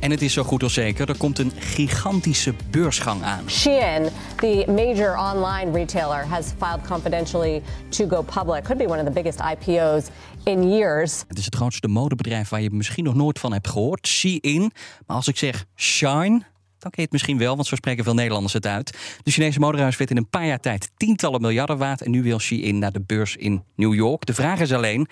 En 0.00 0.10
het 0.10 0.22
is 0.22 0.32
zo 0.32 0.42
goed 0.42 0.62
als 0.62 0.72
zeker, 0.72 1.08
er 1.08 1.16
komt 1.16 1.38
een 1.38 1.52
gigantische 1.58 2.54
beursgang 2.70 3.22
aan. 3.22 3.50
Shein, 3.50 4.08
the 4.36 4.64
major 4.66 5.18
online 5.18 5.72
retailer, 5.72 6.26
has 6.26 6.46
filed 6.58 6.86
confidentially 6.86 7.62
to 7.88 8.08
go 8.08 8.22
public. 8.22 8.62
Could 8.62 8.78
be 8.78 8.88
one 8.88 8.98
of 8.98 9.04
the 9.04 9.12
biggest 9.12 9.40
IPO's 9.40 10.04
in 10.44 10.68
years. 10.68 11.24
Het 11.28 11.38
is 11.38 11.44
het 11.44 11.54
grootste 11.54 11.88
modebedrijf 11.88 12.48
waar 12.48 12.60
je 12.60 12.70
misschien 12.70 13.04
nog 13.04 13.14
nooit 13.14 13.38
van 13.38 13.52
hebt 13.52 13.68
gehoord, 13.68 14.06
Shein. 14.06 14.72
Maar 15.06 15.16
als 15.16 15.28
ik 15.28 15.36
zeg 15.36 15.64
Shine, 15.76 16.42
ken 16.78 16.90
je 16.94 17.02
het 17.02 17.12
misschien 17.12 17.38
wel, 17.38 17.54
want 17.54 17.66
zo 17.66 17.76
spreken 17.76 18.04
veel 18.04 18.14
Nederlanders 18.14 18.52
het 18.52 18.66
uit. 18.66 18.98
De 19.22 19.30
Chinese 19.30 19.60
modehuis 19.60 19.96
werd 19.96 20.10
in 20.10 20.16
een 20.16 20.28
paar 20.28 20.46
jaar 20.46 20.60
tijd 20.60 20.90
tientallen 20.96 21.40
miljarden 21.40 21.78
waard. 21.78 22.02
En 22.02 22.10
nu 22.10 22.22
wil 22.22 22.38
Shein 22.38 22.78
naar 22.78 22.92
de 22.92 23.02
beurs 23.06 23.36
in 23.36 23.62
New 23.76 23.94
York. 23.94 24.26
De 24.26 24.34
vraag 24.34 24.60
is 24.60 24.72
alleen, 24.72 25.08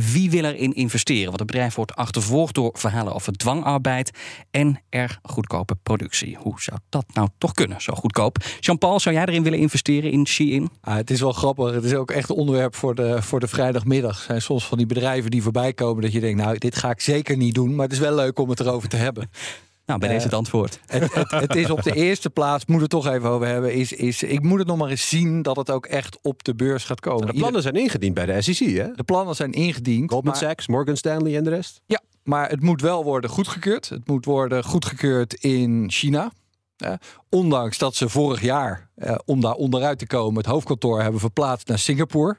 wie 0.00 0.30
wil 0.30 0.44
erin 0.44 0.74
investeren? 0.74 1.26
Want 1.26 1.38
het 1.38 1.46
bedrijf 1.46 1.74
wordt 1.74 1.94
achtervolgd 1.94 2.54
door 2.54 2.70
verhalen 2.72 3.14
over 3.14 3.32
dwangarbeid 3.32 4.10
en 4.50 4.80
erg 4.88 5.18
goedkope 5.22 5.76
productie. 5.82 6.36
Hoe 6.40 6.60
zou 6.60 6.78
dat 6.88 7.04
nou 7.12 7.28
toch 7.38 7.52
kunnen, 7.52 7.80
zo 7.80 7.94
goedkoop? 7.94 8.38
Jean-Paul, 8.60 9.00
zou 9.00 9.14
jij 9.14 9.24
erin 9.24 9.42
willen 9.42 9.58
investeren 9.58 10.10
in 10.10 10.26
Shein? 10.26 10.68
Ah, 10.80 10.94
het 10.94 11.10
is 11.10 11.20
wel 11.20 11.32
grappig. 11.32 11.74
Het 11.74 11.84
is 11.84 11.94
ook 11.94 12.10
echt 12.10 12.28
een 12.28 12.36
onderwerp 12.36 12.74
voor 12.74 12.94
de, 12.94 13.22
voor 13.22 13.40
de 13.40 13.48
vrijdagmiddag. 13.48 14.18
Er 14.18 14.24
zijn 14.24 14.42
soms 14.42 14.66
van 14.66 14.78
die 14.78 14.86
bedrijven 14.86 15.30
die 15.30 15.42
voorbij 15.42 15.72
komen 15.72 16.02
dat 16.02 16.12
je 16.12 16.20
denkt, 16.20 16.42
nou, 16.42 16.58
dit 16.58 16.76
ga 16.76 16.90
ik 16.90 17.00
zeker 17.00 17.36
niet 17.36 17.54
doen. 17.54 17.74
Maar 17.74 17.84
het 17.84 17.94
is 17.94 17.98
wel 17.98 18.14
leuk 18.14 18.38
om 18.38 18.50
het 18.50 18.60
erover 18.60 18.88
te 18.88 18.96
hebben. 18.96 19.30
Nou, 19.88 20.00
bij 20.00 20.08
deze 20.08 20.24
het 20.24 20.34
antwoord. 20.34 20.80
Het, 20.86 21.14
het, 21.14 21.30
het, 21.30 21.54
is 21.54 21.70
op 21.70 21.82
de 21.82 21.94
eerste 22.06 22.30
plaats, 22.30 22.66
moet 22.66 22.80
het 22.80 22.90
toch 22.90 23.06
even 23.06 23.28
over 23.28 23.46
hebben, 23.46 23.74
is, 23.74 23.92
is 23.92 24.22
ik 24.22 24.42
moet 24.42 24.58
het 24.58 24.68
nog 24.68 24.76
maar 24.76 24.90
eens 24.90 25.08
zien 25.08 25.42
dat 25.42 25.56
het 25.56 25.70
ook 25.70 25.86
echt 25.86 26.18
op 26.22 26.44
de 26.44 26.54
beurs 26.54 26.84
gaat 26.84 27.00
komen. 27.00 27.26
De 27.26 27.32
plannen 27.32 27.62
zijn 27.62 27.74
ingediend 27.74 28.14
bij 28.14 28.26
de 28.26 28.42
SEC, 28.42 28.76
hè? 28.76 28.92
De 28.94 29.02
plannen 29.04 29.34
zijn 29.34 29.52
ingediend. 29.52 30.10
Goldman 30.10 30.32
maar, 30.32 30.42
Sachs, 30.42 30.66
Morgan 30.66 30.96
Stanley 30.96 31.36
en 31.36 31.44
de 31.44 31.50
rest? 31.50 31.80
Ja, 31.86 32.00
maar 32.22 32.48
het 32.48 32.62
moet 32.62 32.80
wel 32.80 33.04
worden 33.04 33.30
goedgekeurd. 33.30 33.88
Het 33.88 34.08
moet 34.08 34.24
worden 34.24 34.64
goedgekeurd 34.64 35.34
in 35.34 35.90
China. 35.90 36.32
Eh, 36.76 36.92
ondanks 37.28 37.78
dat 37.78 37.94
ze 37.94 38.08
vorig 38.08 38.42
jaar, 38.42 38.90
eh, 38.94 39.14
om 39.24 39.40
daar 39.40 39.54
onderuit 39.54 39.98
te 39.98 40.06
komen, 40.06 40.36
het 40.36 40.46
hoofdkantoor 40.46 41.02
hebben 41.02 41.20
verplaatst 41.20 41.68
naar 41.68 41.78
Singapore. 41.78 42.36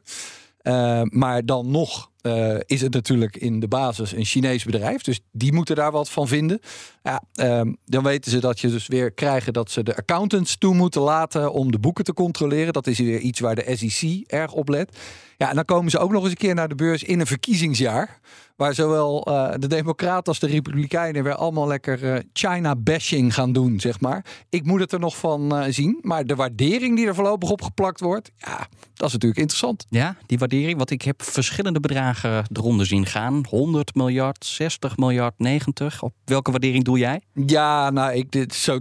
Uh, 0.64 1.02
maar 1.04 1.46
dan 1.46 1.72
nog 1.72 2.10
uh, 2.22 2.56
is 2.66 2.82
het 2.82 2.94
natuurlijk 2.94 3.38
in 3.38 3.60
de 3.60 3.68
basis 3.68 4.12
een 4.12 4.26
Chinees 4.26 4.64
bedrijf. 4.64 5.02
Dus 5.02 5.20
die 5.32 5.54
moeten 5.54 5.76
daar 5.76 5.92
wat 5.92 6.10
van 6.10 6.28
vinden. 6.28 6.60
Ja, 7.04 7.24
uh, 7.36 7.74
dan 7.86 8.04
weten 8.04 8.32
ze 8.32 8.40
dat 8.40 8.60
je 8.60 8.70
dus 8.70 8.88
weer 8.88 9.12
krijgen 9.12 9.54
dat 9.54 9.72
ze 9.72 9.84
de 9.84 9.96
accountants 9.96 10.58
toe 10.58 10.76
moeten 10.76 11.02
laten 11.02 11.54
om 11.54 11.72
de 11.72 11.80
boeken 11.80 12.04
te 12.04 12.14
controleren. 12.14 12.74
Dat 12.74 12.88
is 12.88 13.00
weer 13.00 13.20
iets 13.20 13.40
waar 13.40 13.56
de 13.56 13.76
SEC 13.76 14.24
erg 14.28 14.54
op 14.54 14.70
let. 14.70 14.98
Ja, 15.38 15.50
en 15.50 15.56
dan 15.56 15.66
komen 15.66 15.92
ze 15.92 15.98
ook 16.00 16.12
nog 16.12 16.22
eens 16.22 16.32
een 16.32 16.38
keer 16.38 16.56
naar 16.56 16.68
de 16.68 16.76
beurs 16.76 17.04
in 17.04 17.20
een 17.20 17.28
verkiezingsjaar. 17.28 18.20
Waar 18.56 18.74
zowel 18.74 19.30
uh, 19.30 19.52
de 19.60 19.68
Democraten 19.68 20.26
als 20.26 20.40
de 20.40 20.48
Republikeinen 20.48 21.24
weer 21.24 21.36
allemaal 21.36 21.68
lekker 21.68 22.24
China-bashing 22.34 23.34
gaan 23.34 23.54
doen, 23.54 23.80
zeg 23.80 24.00
maar. 24.00 24.26
Ik 24.50 24.66
moet 24.66 24.80
het 24.80 24.92
er 24.92 25.00
nog 25.00 25.18
van 25.18 25.66
zien. 25.70 26.00
Maar 26.02 26.26
de 26.26 26.36
waardering 26.36 26.96
die 26.96 27.08
er 27.08 27.16
voorlopig 27.16 27.50
op 27.50 27.62
geplakt 27.62 28.00
wordt, 28.00 28.32
ja, 28.36 28.68
dat 29.00 29.08
is 29.08 29.14
natuurlijk 29.14 29.42
interessant. 29.42 29.86
Ja, 29.90 30.16
die 30.26 30.38
waardering. 30.38 30.78
Want 30.78 30.92
ik 30.92 31.02
heb 31.02 31.24
verschillende 31.24 31.80
bedragen 31.80 32.46
eronder 32.54 32.86
zien 32.86 33.06
gaan. 33.06 33.46
100 33.50 33.96
miljard, 33.96 34.46
60 34.46 34.98
miljard, 34.98 35.34
90. 35.38 36.04
Op 36.04 36.14
welke 36.26 36.52
waardering 36.52 36.84
doe 36.84 36.98
jij? 36.98 37.22
Ja, 37.46 37.90
nou, 37.90 38.14
ik, 38.14 38.32
dit, 38.32 38.54
zo, 38.54 38.80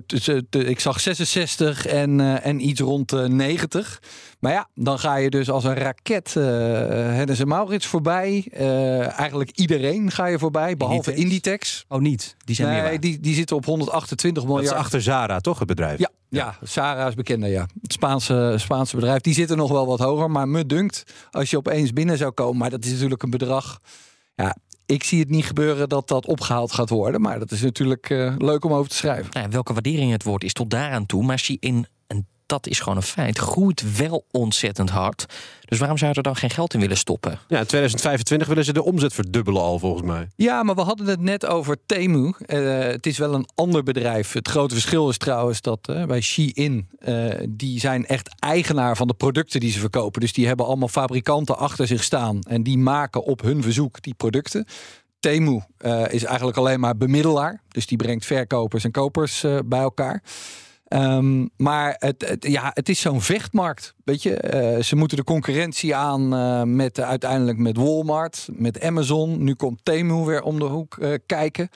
ik 0.50 0.80
zag 0.80 1.00
66 1.00 1.86
en, 1.86 2.42
en 2.42 2.68
iets 2.68 2.80
rond 2.80 3.12
90. 3.28 4.02
Maar 4.40 4.52
ja, 4.52 4.68
dan 4.74 4.98
ga 4.98 5.16
je 5.16 5.30
dus 5.30 5.50
als 5.50 5.64
een 5.64 5.74
raket 5.74 6.34
uh, 6.38 6.44
Hennis 6.44 7.40
en 7.40 7.48
Maurits 7.48 7.86
voorbij. 7.86 8.48
Uh, 8.52 9.18
eigenlijk 9.18 9.50
iedereen 9.54 10.10
ga 10.10 10.26
je 10.26 10.38
voorbij, 10.38 10.76
behalve 10.76 11.14
Inditex. 11.14 11.24
Inditex. 11.30 11.84
Oh, 11.88 12.00
niet? 12.00 12.36
Die 12.44 12.54
zijn 12.54 12.68
nee, 12.68 12.82
meer 12.82 13.00
die, 13.00 13.20
die 13.20 13.34
zitten 13.34 13.56
op 13.56 13.64
128 13.64 14.44
miljard. 14.44 14.64
Dat 14.64 14.74
is 14.74 14.80
achter 14.80 15.02
Zara, 15.02 15.40
toch, 15.40 15.58
het 15.58 15.68
bedrijf? 15.68 15.98
Ja, 15.98 16.10
ja, 16.28 16.56
Zara 16.62 17.06
is 17.06 17.14
bekender, 17.14 17.48
ja. 17.48 17.66
Het 17.82 17.92
Spaanse, 17.92 18.54
Spaanse 18.56 18.96
bedrijf. 18.96 19.20
Die 19.20 19.34
zitten 19.34 19.56
nog 19.56 19.70
wel 19.70 19.86
wat 19.86 19.98
hoger. 19.98 20.30
Maar 20.30 20.48
me 20.48 20.66
dunkt, 20.66 21.04
als 21.30 21.50
je 21.50 21.56
opeens 21.56 21.92
binnen 21.92 22.18
zou 22.18 22.30
komen... 22.30 22.56
maar 22.56 22.70
dat 22.70 22.84
is 22.84 22.92
natuurlijk 22.92 23.22
een 23.22 23.30
bedrag... 23.30 23.80
Ja, 24.34 24.56
ik 24.86 25.04
zie 25.04 25.20
het 25.20 25.30
niet 25.30 25.46
gebeuren 25.46 25.88
dat 25.88 26.08
dat 26.08 26.26
opgehaald 26.26 26.72
gaat 26.72 26.88
worden. 26.88 27.20
Maar 27.20 27.38
dat 27.38 27.50
is 27.50 27.62
natuurlijk 27.62 28.10
uh, 28.10 28.34
leuk 28.38 28.64
om 28.64 28.72
over 28.72 28.90
te 28.90 28.96
schrijven. 28.96 29.30
Nou 29.32 29.48
welke 29.50 29.72
waardering 29.72 30.12
het 30.12 30.22
wordt 30.22 30.44
is 30.44 30.52
tot 30.52 30.70
daaraan 30.70 31.06
toe. 31.06 31.24
Maar 31.24 31.38
zie 31.38 31.56
in 31.60 31.86
dat 32.48 32.66
is 32.66 32.80
gewoon 32.80 32.96
een 32.96 33.02
feit, 33.02 33.38
groeit 33.38 33.96
wel 33.96 34.24
ontzettend 34.30 34.90
hard. 34.90 35.26
Dus 35.64 35.78
waarom 35.78 35.98
zou 35.98 36.10
je 36.10 36.16
er 36.16 36.22
dan 36.22 36.36
geen 36.36 36.50
geld 36.50 36.74
in 36.74 36.80
willen 36.80 36.96
stoppen? 36.96 37.30
Ja, 37.30 37.58
in 37.58 37.66
2025 37.66 38.48
willen 38.48 38.64
ze 38.64 38.72
de 38.72 38.82
omzet 38.82 39.12
verdubbelen 39.12 39.62
al 39.62 39.78
volgens 39.78 40.06
mij. 40.06 40.28
Ja, 40.36 40.62
maar 40.62 40.74
we 40.74 40.80
hadden 40.80 41.06
het 41.06 41.20
net 41.20 41.46
over 41.46 41.76
Temu. 41.86 42.32
Uh, 42.46 42.78
het 42.78 43.06
is 43.06 43.18
wel 43.18 43.34
een 43.34 43.48
ander 43.54 43.82
bedrijf. 43.82 44.32
Het 44.32 44.48
grote 44.48 44.74
verschil 44.74 45.08
is 45.08 45.18
trouwens 45.18 45.60
dat 45.60 45.88
uh, 45.90 46.04
bij 46.04 46.20
Shein, 46.20 46.88
uh, 47.00 47.34
die 47.48 47.80
zijn 47.80 48.06
echt 48.06 48.30
eigenaar 48.38 48.96
van 48.96 49.06
de 49.06 49.14
producten 49.14 49.60
die 49.60 49.70
ze 49.70 49.78
verkopen. 49.78 50.20
Dus 50.20 50.32
die 50.32 50.46
hebben 50.46 50.66
allemaal 50.66 50.88
fabrikanten 50.88 51.58
achter 51.58 51.86
zich 51.86 52.04
staan. 52.04 52.40
En 52.42 52.62
die 52.62 52.78
maken 52.78 53.24
op 53.24 53.40
hun 53.40 53.62
verzoek 53.62 54.02
die 54.02 54.14
producten. 54.14 54.66
Temu 55.20 55.60
is 56.08 56.24
eigenlijk 56.24 56.56
alleen 56.56 56.80
maar 56.80 56.96
bemiddelaar. 56.96 57.62
Dus 57.68 57.86
die 57.86 57.96
brengt 57.96 58.26
verkopers 58.26 58.84
en 58.84 58.90
kopers 58.90 59.44
bij 59.64 59.80
elkaar. 59.80 60.22
Um, 60.88 61.50
maar 61.56 61.96
het, 61.98 62.36
ja, 62.40 62.70
het 62.74 62.88
is 62.88 63.00
zo'n 63.00 63.20
vechtmarkt. 63.20 63.94
Weet 64.04 64.22
je, 64.22 64.74
uh, 64.76 64.82
ze 64.82 64.96
moeten 64.96 65.16
de 65.16 65.24
concurrentie 65.24 65.94
aan 65.94 66.34
uh, 66.34 66.62
met 66.62 67.00
uiteindelijk 67.00 67.58
met 67.58 67.76
Walmart, 67.76 68.48
met 68.52 68.80
Amazon. 68.80 69.44
Nu 69.44 69.54
komt 69.54 69.80
Temu 69.82 70.24
weer 70.24 70.42
om 70.42 70.58
de 70.58 70.64
hoek 70.64 70.96
uh, 71.00 71.14
kijken. 71.26 71.68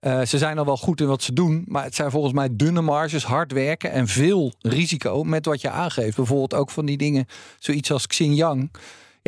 ze 0.00 0.38
zijn 0.38 0.58
al 0.58 0.64
wel 0.64 0.76
goed 0.76 1.00
in 1.00 1.06
wat 1.06 1.22
ze 1.22 1.32
doen, 1.32 1.64
maar 1.66 1.84
het 1.84 1.94
zijn 1.94 2.10
volgens 2.10 2.32
mij 2.32 2.48
dunne 2.52 2.80
marges, 2.80 3.24
hard 3.24 3.52
werken 3.52 3.90
en 3.90 4.06
veel 4.06 4.52
risico 4.60 5.22
met 5.22 5.44
wat 5.44 5.60
je 5.60 5.70
aangeeft. 5.70 6.16
Bijvoorbeeld 6.16 6.54
ook 6.54 6.70
van 6.70 6.86
die 6.86 6.96
dingen, 6.96 7.26
zoiets 7.58 7.92
als 7.92 8.06
Xinjiang 8.06 8.70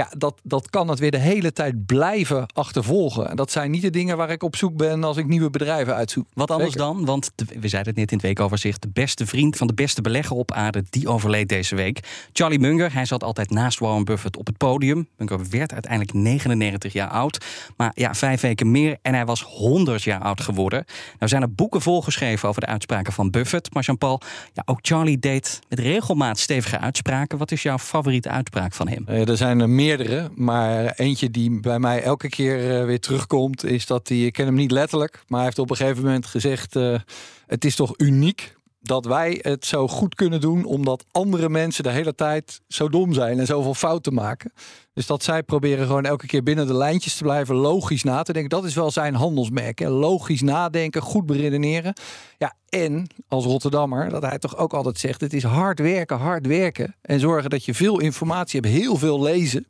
ja, 0.00 0.08
dat, 0.16 0.40
dat 0.42 0.70
kan 0.70 0.88
het 0.88 0.98
weer 0.98 1.10
de 1.10 1.18
hele 1.18 1.52
tijd 1.52 1.86
blijven 1.86 2.46
achtervolgen. 2.52 3.30
En 3.30 3.36
dat 3.36 3.50
zijn 3.50 3.70
niet 3.70 3.82
de 3.82 3.90
dingen 3.90 4.16
waar 4.16 4.30
ik 4.30 4.42
op 4.42 4.56
zoek 4.56 4.76
ben 4.76 5.04
als 5.04 5.16
ik 5.16 5.26
nieuwe 5.26 5.50
bedrijven 5.50 5.94
uitzoek. 5.94 6.26
Wat 6.34 6.50
anders 6.50 6.72
Zeker. 6.72 6.86
dan? 6.86 7.04
Want 7.04 7.30
de, 7.34 7.44
we 7.60 7.68
zeiden 7.68 7.92
het 7.92 8.00
net 8.00 8.10
in 8.10 8.16
het 8.16 8.26
weekoverzicht. 8.26 8.82
De 8.82 8.88
beste 8.92 9.26
vriend 9.26 9.56
van 9.56 9.66
de 9.66 9.74
beste 9.74 10.00
belegger 10.00 10.36
op 10.36 10.52
aarde, 10.52 10.84
die 10.90 11.08
overleed 11.08 11.48
deze 11.48 11.76
week. 11.76 12.28
Charlie 12.32 12.58
Munger, 12.58 12.92
hij 12.92 13.04
zat 13.04 13.24
altijd 13.24 13.50
naast 13.50 13.78
Warren 13.78 14.04
Buffett 14.04 14.36
op 14.36 14.46
het 14.46 14.56
podium. 14.56 15.08
Munger 15.16 15.48
werd 15.50 15.72
uiteindelijk 15.72 16.12
99 16.12 16.92
jaar 16.92 17.08
oud. 17.08 17.44
Maar 17.76 17.92
ja, 17.94 18.14
vijf 18.14 18.40
weken 18.40 18.70
meer 18.70 18.98
en 19.02 19.14
hij 19.14 19.24
was 19.24 19.42
100 19.42 20.02
jaar 20.02 20.20
oud 20.20 20.40
geworden. 20.40 20.84
Nou 21.18 21.30
zijn 21.30 21.42
er 21.42 21.54
boeken 21.54 21.80
volgeschreven 21.80 22.48
over 22.48 22.60
de 22.60 22.66
uitspraken 22.66 23.12
van 23.12 23.30
Buffett. 23.30 23.74
Maar 23.74 23.82
Jean-Paul, 23.82 24.20
ja, 24.52 24.62
ook 24.64 24.78
Charlie 24.82 25.18
deed 25.18 25.60
met 25.68 25.78
regelmaat 25.78 26.38
stevige 26.38 26.78
uitspraken. 26.78 27.38
Wat 27.38 27.50
is 27.52 27.62
jouw 27.62 27.78
favoriete 27.78 28.28
uitspraak 28.28 28.74
van 28.74 28.88
hem? 28.88 29.06
er 29.06 29.36
zijn 29.36 29.60
er 29.60 29.68
meer 29.68 29.89
Maar 30.34 30.92
eentje 30.96 31.30
die 31.30 31.60
bij 31.60 31.78
mij 31.78 32.02
elke 32.02 32.28
keer 32.28 32.80
uh, 32.80 32.84
weer 32.84 33.00
terugkomt, 33.00 33.64
is 33.64 33.86
dat 33.86 34.08
hij, 34.08 34.18
ik 34.18 34.32
ken 34.32 34.46
hem 34.46 34.54
niet 34.54 34.70
letterlijk, 34.70 35.22
maar 35.26 35.36
hij 35.36 35.44
heeft 35.46 35.58
op 35.58 35.70
een 35.70 35.76
gegeven 35.76 36.04
moment 36.04 36.26
gezegd: 36.26 36.76
uh, 36.76 36.98
Het 37.46 37.64
is 37.64 37.76
toch 37.76 37.94
uniek 37.96 38.54
dat 38.80 39.04
wij 39.04 39.38
het 39.42 39.66
zo 39.66 39.88
goed 39.88 40.14
kunnen 40.14 40.40
doen, 40.40 40.64
omdat 40.64 41.04
andere 41.10 41.48
mensen 41.48 41.84
de 41.84 41.90
hele 41.90 42.14
tijd 42.14 42.60
zo 42.68 42.88
dom 42.88 43.12
zijn 43.12 43.38
en 43.38 43.46
zoveel 43.46 43.74
fouten 43.74 44.14
maken. 44.14 44.52
Dus 44.92 45.06
dat 45.06 45.22
zij 45.22 45.42
proberen 45.42 45.86
gewoon 45.86 46.04
elke 46.04 46.26
keer 46.26 46.42
binnen 46.42 46.66
de 46.66 46.74
lijntjes 46.74 47.16
te 47.16 47.22
blijven, 47.22 47.54
logisch 47.54 48.02
na 48.02 48.22
te 48.22 48.32
denken. 48.32 48.50
Dat 48.50 48.64
is 48.64 48.74
wel 48.74 48.90
zijn 48.90 49.14
handelsmerk. 49.14 49.78
Hè? 49.78 49.88
Logisch 49.88 50.42
nadenken, 50.42 51.02
goed 51.02 51.26
beredeneren. 51.26 51.92
Ja, 52.38 52.54
en 52.68 53.06
als 53.28 53.44
Rotterdammer, 53.44 54.08
dat 54.08 54.22
hij 54.22 54.38
toch 54.38 54.56
ook 54.56 54.72
altijd 54.72 54.98
zegt: 54.98 55.20
het 55.20 55.32
is 55.32 55.42
hard 55.42 55.78
werken, 55.78 56.16
hard 56.16 56.46
werken. 56.46 56.94
En 57.02 57.20
zorgen 57.20 57.50
dat 57.50 57.64
je 57.64 57.74
veel 57.74 58.00
informatie 58.00 58.60
hebt, 58.60 58.72
heel 58.72 58.96
veel 58.96 59.22
lezen. 59.22 59.66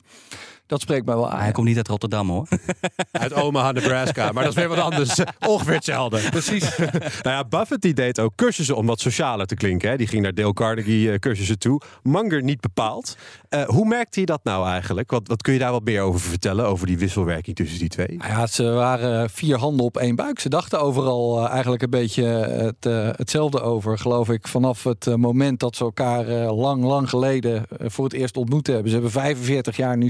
Dat 0.71 0.81
spreekt 0.81 1.05
mij 1.05 1.15
wel 1.15 1.29
aan. 1.29 1.39
Hij 1.39 1.51
komt 1.51 1.67
niet 1.67 1.77
uit 1.77 1.87
Rotterdam 1.87 2.29
hoor. 2.29 2.47
uit 3.11 3.33
Omaha, 3.33 3.71
Nebraska. 3.71 4.31
Maar 4.31 4.43
dat 4.43 4.51
is 4.51 4.57
weer 4.57 4.67
wat 4.67 4.79
anders. 4.79 5.19
Ongeveer 5.47 5.73
hetzelfde. 5.73 6.29
Precies. 6.29 6.77
nou 7.23 7.35
ja, 7.35 7.45
Buffett 7.45 7.81
die 7.81 7.93
deed 7.93 8.19
ook 8.19 8.35
cursussen 8.35 8.75
om 8.75 8.85
wat 8.85 8.99
socialer 8.99 9.45
te 9.45 9.55
klinken. 9.55 9.89
Hè. 9.89 9.97
Die 9.97 10.07
ging 10.07 10.21
naar 10.23 10.33
Dale 10.33 10.53
Carnegie 10.53 11.19
cursussen 11.19 11.59
toe. 11.59 11.81
Munger 12.03 12.43
niet 12.43 12.61
bepaald. 12.61 13.17
Uh, 13.49 13.63
hoe 13.63 13.87
merkte 13.87 14.17
hij 14.19 14.25
dat 14.25 14.43
nou 14.43 14.67
eigenlijk? 14.67 15.11
Wat, 15.11 15.27
wat 15.27 15.41
kun 15.41 15.53
je 15.53 15.59
daar 15.59 15.71
wat 15.71 15.83
meer 15.83 16.01
over 16.01 16.19
vertellen? 16.19 16.65
Over 16.65 16.87
die 16.87 16.97
wisselwerking 16.97 17.55
tussen 17.55 17.79
die 17.79 17.89
twee? 17.89 18.19
Ja, 18.27 18.47
ze 18.47 18.63
waren 18.63 19.29
vier 19.29 19.57
handen 19.57 19.85
op 19.85 19.97
één 19.97 20.15
buik. 20.15 20.39
Ze 20.39 20.49
dachten 20.49 20.81
overal 20.81 21.43
uh, 21.43 21.49
eigenlijk 21.49 21.81
een 21.81 21.89
beetje 21.89 22.23
het, 22.23 22.85
uh, 22.85 23.09
hetzelfde 23.15 23.61
over. 23.61 23.97
Geloof 23.97 24.29
ik 24.29 24.47
vanaf 24.47 24.83
het 24.83 25.15
moment 25.17 25.59
dat 25.59 25.75
ze 25.75 25.83
elkaar 25.83 26.25
lang, 26.51 26.83
lang 26.83 27.09
geleden 27.09 27.65
voor 27.77 28.03
het 28.03 28.13
eerst 28.13 28.37
ontmoet 28.37 28.67
hebben. 28.67 28.87
Ze 28.87 28.93
hebben 28.93 29.11
45 29.11 29.77
jaar 29.77 29.97
nu 29.97 30.09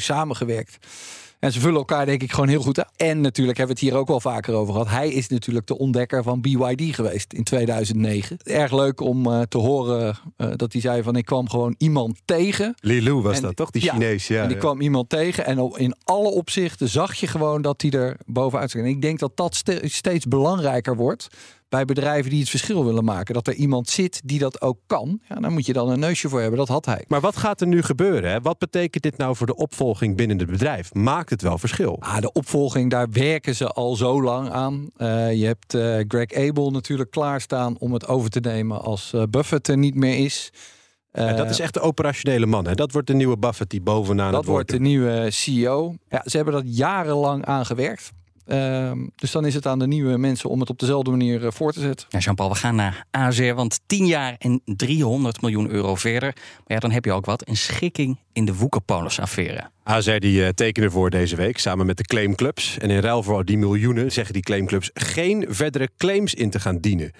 En 1.41 1.51
ze 1.51 1.59
vullen 1.59 1.77
elkaar 1.77 2.05
denk 2.05 2.23
ik 2.23 2.31
gewoon 2.31 2.49
heel 2.49 2.61
goed 2.61 2.79
aan. 2.79 2.89
En 2.95 3.21
natuurlijk 3.21 3.57
hebben 3.57 3.75
we 3.75 3.81
het 3.81 3.91
hier 3.91 4.01
ook 4.01 4.07
wel 4.07 4.19
vaker 4.19 4.53
over 4.53 4.73
gehad. 4.73 4.89
Hij 4.89 5.09
is 5.09 5.27
natuurlijk 5.27 5.67
de 5.67 5.77
ontdekker 5.77 6.23
van 6.23 6.41
BYD 6.41 6.95
geweest 6.95 7.33
in 7.33 7.43
2009. 7.43 8.37
Erg 8.43 8.71
leuk 8.71 8.99
om 8.99 9.27
uh, 9.27 9.41
te 9.41 9.57
horen 9.57 10.17
uh, 10.37 10.51
dat 10.55 10.71
hij 10.73 10.81
zei 10.81 11.03
van 11.03 11.15
ik 11.15 11.25
kwam 11.25 11.49
gewoon 11.49 11.75
iemand 11.77 12.21
tegen. 12.25 12.75
Lilu 12.79 13.13
was 13.13 13.35
en, 13.35 13.41
dat 13.41 13.55
toch? 13.55 13.71
Die 13.71 13.83
ja, 13.83 13.93
Chinees, 13.93 14.27
ja. 14.27 14.43
En 14.43 14.49
ja. 14.49 14.55
kwam 14.55 14.81
iemand 14.81 15.09
tegen 15.09 15.45
en 15.45 15.71
in 15.75 15.95
alle 16.03 16.29
opzichten 16.29 16.89
zag 16.89 17.15
je 17.15 17.27
gewoon 17.27 17.61
dat 17.61 17.81
hij 17.81 17.91
er 17.91 18.17
bovenuit 18.25 18.71
zag. 18.71 18.81
En 18.81 18.87
ik 18.87 19.01
denk 19.01 19.19
dat 19.19 19.37
dat 19.37 19.55
ste 19.55 19.81
steeds 19.83 20.25
belangrijker 20.25 20.95
wordt 20.95 21.27
bij 21.71 21.85
bedrijven 21.85 22.29
die 22.29 22.39
het 22.39 22.49
verschil 22.49 22.85
willen 22.85 23.03
maken. 23.03 23.33
Dat 23.33 23.47
er 23.47 23.53
iemand 23.53 23.89
zit 23.89 24.21
die 24.25 24.39
dat 24.39 24.61
ook 24.61 24.77
kan. 24.87 25.21
Ja, 25.27 25.35
daar 25.35 25.51
moet 25.51 25.65
je 25.65 25.73
dan 25.73 25.89
een 25.89 25.99
neusje 25.99 26.29
voor 26.29 26.39
hebben. 26.41 26.59
Dat 26.59 26.67
had 26.67 26.85
hij. 26.85 27.05
Maar 27.07 27.21
wat 27.21 27.37
gaat 27.37 27.61
er 27.61 27.67
nu 27.67 27.81
gebeuren? 27.81 28.31
Hè? 28.31 28.41
Wat 28.41 28.57
betekent 28.57 29.03
dit 29.03 29.17
nou 29.17 29.35
voor 29.35 29.47
de 29.47 29.55
opvolging 29.55 30.15
binnen 30.15 30.37
het 30.39 30.49
bedrijf? 30.49 30.93
Maakt 30.93 31.29
het 31.29 31.41
wel 31.41 31.57
verschil? 31.57 31.97
Ah, 31.99 32.17
de 32.17 32.31
opvolging, 32.31 32.89
daar 32.89 33.09
werken 33.09 33.55
ze 33.55 33.67
al 33.67 33.95
zo 33.95 34.21
lang 34.21 34.49
aan. 34.49 34.89
Uh, 34.97 35.33
je 35.33 35.45
hebt 35.45 35.73
uh, 35.73 36.03
Greg 36.07 36.33
Abel 36.33 36.71
natuurlijk 36.71 37.11
klaarstaan 37.11 37.77
om 37.77 37.93
het 37.93 38.07
over 38.07 38.29
te 38.29 38.39
nemen 38.39 38.81
als 38.81 39.11
uh, 39.15 39.23
Buffett 39.29 39.67
er 39.67 39.77
niet 39.77 39.95
meer 39.95 40.23
is. 40.23 40.51
Ja, 41.11 41.33
dat 41.33 41.49
is 41.49 41.59
echt 41.59 41.73
de 41.73 41.79
operationele 41.79 42.45
man. 42.45 42.67
Hè? 42.67 42.75
Dat 42.75 42.91
wordt 42.91 43.07
de 43.07 43.13
nieuwe 43.13 43.37
Buffett 43.37 43.69
die 43.69 43.81
bovenaan 43.81 44.31
dat 44.31 44.41
het 44.41 44.49
wordt 44.49 44.69
de 44.69 44.79
nieuwe 44.79 45.27
CEO. 45.29 45.95
Ja, 46.09 46.21
ze 46.25 46.35
hebben 46.35 46.53
dat 46.53 46.63
jarenlang 46.65 47.45
aangewerkt. 47.45 48.11
Uh, 48.47 48.91
dus 49.15 49.31
dan 49.31 49.45
is 49.45 49.53
het 49.53 49.65
aan 49.65 49.79
de 49.79 49.87
nieuwe 49.87 50.17
mensen 50.17 50.49
om 50.49 50.59
het 50.59 50.69
op 50.69 50.79
dezelfde 50.79 51.11
manier 51.11 51.43
uh, 51.43 51.51
voor 51.51 51.71
te 51.71 51.79
zetten. 51.79 52.07
Ja, 52.09 52.19
Jean-Paul, 52.19 52.49
we 52.49 52.55
gaan 52.55 52.75
naar 52.75 53.05
AZR, 53.11 53.53
want 53.53 53.79
10 53.85 54.05
jaar 54.05 54.35
en 54.37 54.61
300 54.65 55.41
miljoen 55.41 55.69
euro 55.69 55.95
verder. 55.95 56.33
Maar 56.35 56.63
ja, 56.67 56.79
dan 56.79 56.91
heb 56.91 57.05
je 57.05 57.11
ook 57.11 57.25
wat. 57.25 57.47
Een 57.47 57.57
schikking 57.57 58.19
in 58.33 58.45
de 58.45 58.55
Woekerpolis-affaire. 58.55 59.69
AZR 59.83 60.19
die 60.19 60.41
uh, 60.41 60.47
tekenen 60.47 60.91
voor 60.91 61.09
deze 61.09 61.35
week 61.35 61.57
samen 61.57 61.85
met 61.85 61.97
de 61.97 62.03
claimclubs. 62.03 62.77
En 62.77 62.89
in 62.89 62.99
ruil 62.99 63.23
voor 63.23 63.45
die 63.45 63.57
miljoenen 63.57 64.11
zeggen 64.11 64.33
die 64.33 64.43
claimclubs 64.43 64.89
geen 64.93 65.45
verdere 65.49 65.89
claims 65.97 66.33
in 66.33 66.49
te 66.49 66.59
gaan 66.59 66.79
dienen. 66.79 67.11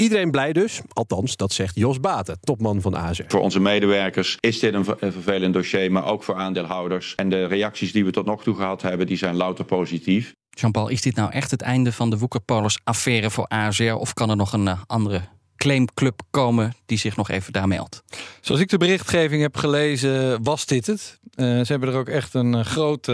Iedereen 0.00 0.30
blij 0.30 0.52
dus, 0.52 0.80
althans 0.92 1.36
dat 1.36 1.52
zegt 1.52 1.74
Jos 1.74 2.00
Baten, 2.00 2.38
topman 2.40 2.80
van 2.80 2.96
AZR. 2.96 3.22
Voor 3.26 3.40
onze 3.40 3.60
medewerkers 3.60 4.36
is 4.40 4.58
dit 4.58 4.74
een, 4.74 4.84
een 4.98 5.12
vervelend 5.12 5.54
dossier, 5.54 5.92
maar 5.92 6.06
ook 6.06 6.22
voor 6.22 6.34
aandeelhouders. 6.34 7.14
En 7.14 7.28
de 7.28 7.44
reacties 7.44 7.92
die 7.92 8.04
we 8.04 8.10
tot 8.10 8.26
nog 8.26 8.42
toe 8.42 8.54
gehad 8.54 8.82
hebben, 8.82 9.06
die 9.06 9.16
zijn 9.16 9.36
louter 9.36 9.64
positief. 9.64 10.34
Jean-Paul, 10.60 10.88
is 10.88 11.02
dit 11.02 11.16
nou 11.16 11.30
echt 11.30 11.50
het 11.50 11.62
einde 11.62 11.92
van 11.92 12.10
de 12.10 12.18
Woekerpolis-affaire 12.18 13.30
voor 13.30 13.46
ASR? 13.46 13.92
Of 13.92 14.14
kan 14.14 14.30
er 14.30 14.36
nog 14.36 14.52
een 14.52 14.66
uh, 14.66 14.80
andere 14.86 15.20
claimclub 15.56 16.20
komen 16.30 16.74
die 16.86 16.98
zich 16.98 17.16
nog 17.16 17.28
even 17.28 17.52
daar 17.52 17.68
meldt? 17.68 18.02
Zoals 18.40 18.60
ik 18.60 18.68
de 18.68 18.76
berichtgeving 18.76 19.42
heb 19.42 19.56
gelezen, 19.56 20.42
was 20.42 20.66
dit 20.66 20.86
het. 20.86 21.18
Uh, 21.34 21.46
ze 21.46 21.66
hebben 21.66 21.88
er 21.88 21.94
ook 21.94 22.08
echt 22.08 22.34
een 22.34 22.54
uh, 22.54 22.64
groot 22.64 23.06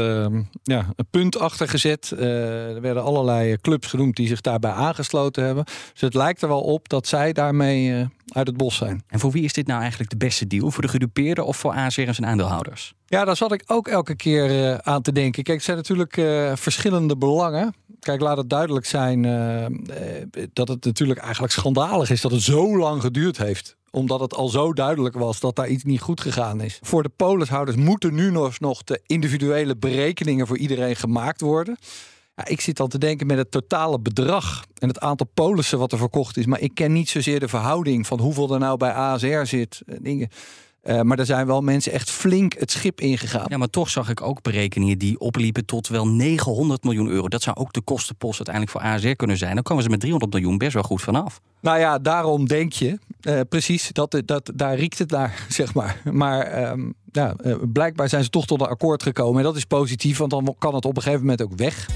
ja, 0.63 0.87
een 0.97 1.07
punt 1.11 1.39
achter 1.39 1.69
gezet. 1.69 2.11
er 2.11 2.81
werden 2.81 3.03
allerlei 3.03 3.57
clubs 3.57 3.89
genoemd 3.89 4.17
die 4.17 4.29
zich 4.29 4.41
daarbij 4.41 4.71
aangesloten 4.71 5.45
hebben. 5.45 5.65
Dus 5.65 6.01
het 6.01 6.15
lijkt 6.15 6.43
er 6.43 6.49
wel 6.49 6.63
op 6.63 6.89
dat 6.89 7.07
zij 7.07 7.33
daarmee 7.33 8.09
uit 8.27 8.47
het 8.47 8.57
bos 8.57 8.77
zijn. 8.77 9.03
En 9.07 9.21
voor 9.21 9.31
wie 9.31 9.45
is 9.45 9.53
dit 9.53 9.67
nou 9.67 9.81
eigenlijk 9.81 10.11
de 10.11 10.17
beste 10.17 10.47
deal? 10.47 10.71
Voor 10.71 10.83
de 10.83 10.89
gedupeerden 10.89 11.47
of 11.47 11.57
voor 11.57 11.73
ASR 11.73 12.01
en 12.01 12.15
zijn 12.15 12.27
aandeelhouders? 12.27 12.95
Ja, 13.07 13.25
daar 13.25 13.37
zat 13.37 13.53
ik 13.53 13.63
ook 13.67 13.89
elke 13.89 14.15
keer 14.15 14.51
uh, 14.51 14.75
aan 14.75 15.03
te 15.03 15.13
denken. 15.13 15.43
Kijk, 15.43 15.57
het 15.57 15.67
zijn 15.67 15.77
natuurlijk 15.77 16.17
uh, 16.17 16.53
verschillende 16.55 17.17
belangen. 17.17 17.75
Kijk, 18.01 18.21
laat 18.21 18.37
het 18.37 18.51
duidelijk 18.51 18.87
zijn 18.87 19.25
uh, 19.25 19.67
dat 20.53 20.69
het 20.69 20.85
natuurlijk 20.85 21.21
eigenlijk 21.21 21.53
schandalig 21.53 22.11
is 22.11 22.21
dat 22.21 22.31
het 22.31 22.43
zo 22.43 22.79
lang 22.79 23.01
geduurd 23.01 23.37
heeft 23.39 23.77
omdat 23.95 24.21
het 24.21 24.35
al 24.35 24.49
zo 24.49 24.73
duidelijk 24.73 25.15
was 25.15 25.41
dat 25.41 25.57
daar 25.57 25.69
iets 25.69 25.85
niet 25.85 26.01
goed 26.01 26.21
gegaan 26.21 26.61
is. 26.61 26.79
Voor 26.83 27.03
de 27.03 27.09
polishouders 27.09 27.77
moeten 27.77 28.15
nu 28.15 28.31
nog, 28.31 28.61
nog 28.61 28.85
de 28.85 29.01
individuele 29.07 29.77
berekeningen 29.77 30.47
voor 30.47 30.59
iedereen 30.59 30.97
gemaakt 30.97 31.41
worden. 31.41 31.77
Ja, 32.37 32.47
ik 32.47 32.61
zit 32.61 32.81
al 32.81 32.87
te 32.87 32.99
denken 32.99 33.27
met 33.27 33.39
het 33.39 33.51
totale 33.51 34.01
bedrag 34.01 34.65
en 34.79 34.89
het 34.89 35.01
aantal 35.01 35.27
polissen 35.35 35.79
wat 35.79 35.93
er 35.93 35.99
verkocht 35.99 36.37
is. 36.37 36.47
Maar 36.47 36.61
ik 36.61 36.75
ken 36.75 36.93
niet 36.93 37.09
zozeer 37.09 37.41
de 37.41 37.49
verhouding 37.49 38.07
van 38.07 38.21
hoeveel 38.21 38.53
er 38.53 38.59
nou 38.59 38.77
bij 38.77 38.93
ASR 38.93 39.45
zit. 39.45 39.83
Dingen. 40.01 40.29
Uh, 40.85 41.01
maar 41.01 41.19
er 41.19 41.27
zijn 41.27 41.47
wel 41.47 41.61
mensen 41.61 41.93
echt 41.93 42.11
flink 42.11 42.55
het 42.59 42.71
schip 42.71 43.01
ingegaan. 43.01 43.47
Ja, 43.49 43.57
maar 43.57 43.71
toch 43.71 43.91
zag 43.91 44.09
ik 44.11 44.23
ook 44.23 44.43
berekeningen 44.43 44.99
die 44.99 45.21
opliepen 45.21 45.65
tot 45.65 45.89
wel 45.89 46.09
900 46.09 46.85
miljoen 46.85 47.09
euro. 47.09 47.29
Dat 47.29 47.43
zou 47.43 47.57
ook 47.57 47.73
de 47.73 47.81
kostenpost 47.81 48.37
uiteindelijk 48.37 48.77
voor 48.77 48.91
ASR 48.93 49.17
kunnen 49.17 49.37
zijn. 49.37 49.55
Dan 49.55 49.63
komen 49.63 49.83
ze 49.83 49.89
met 49.89 50.01
300 50.01 50.33
miljoen 50.33 50.59
best 50.59 50.73
wel 50.73 50.83
goed 50.83 51.03
vanaf. 51.03 51.41
Nou 51.61 51.79
ja, 51.79 51.99
daarom 51.99 52.47
denk 52.47 52.73
je. 52.73 52.99
Uh, 53.23 53.41
precies, 53.49 53.91
dat, 53.93 54.23
dat, 54.25 54.51
daar 54.55 54.77
riekt 54.77 54.99
het 54.99 55.11
naar, 55.11 55.47
zeg 55.49 55.75
maar. 55.75 56.01
Maar 56.13 56.71
um, 56.71 56.95
ja, 57.13 57.35
uh, 57.45 57.55
blijkbaar 57.73 58.09
zijn 58.09 58.25
ze 58.25 58.31
toch 58.31 58.47
tot 58.47 58.61
een 58.61 58.67
akkoord 58.67 59.03
gekomen. 59.03 59.39
En 59.39 59.45
dat 59.45 59.57
is 59.57 59.65
positief, 59.65 60.19
want 60.19 60.31
dan 60.31 60.55
kan 60.59 60.75
het 60.75 60.85
op 60.85 60.97
een 60.97 61.03
gegeven 61.03 61.21
moment 61.21 61.43
ook 61.43 61.55
weg. 61.57 61.87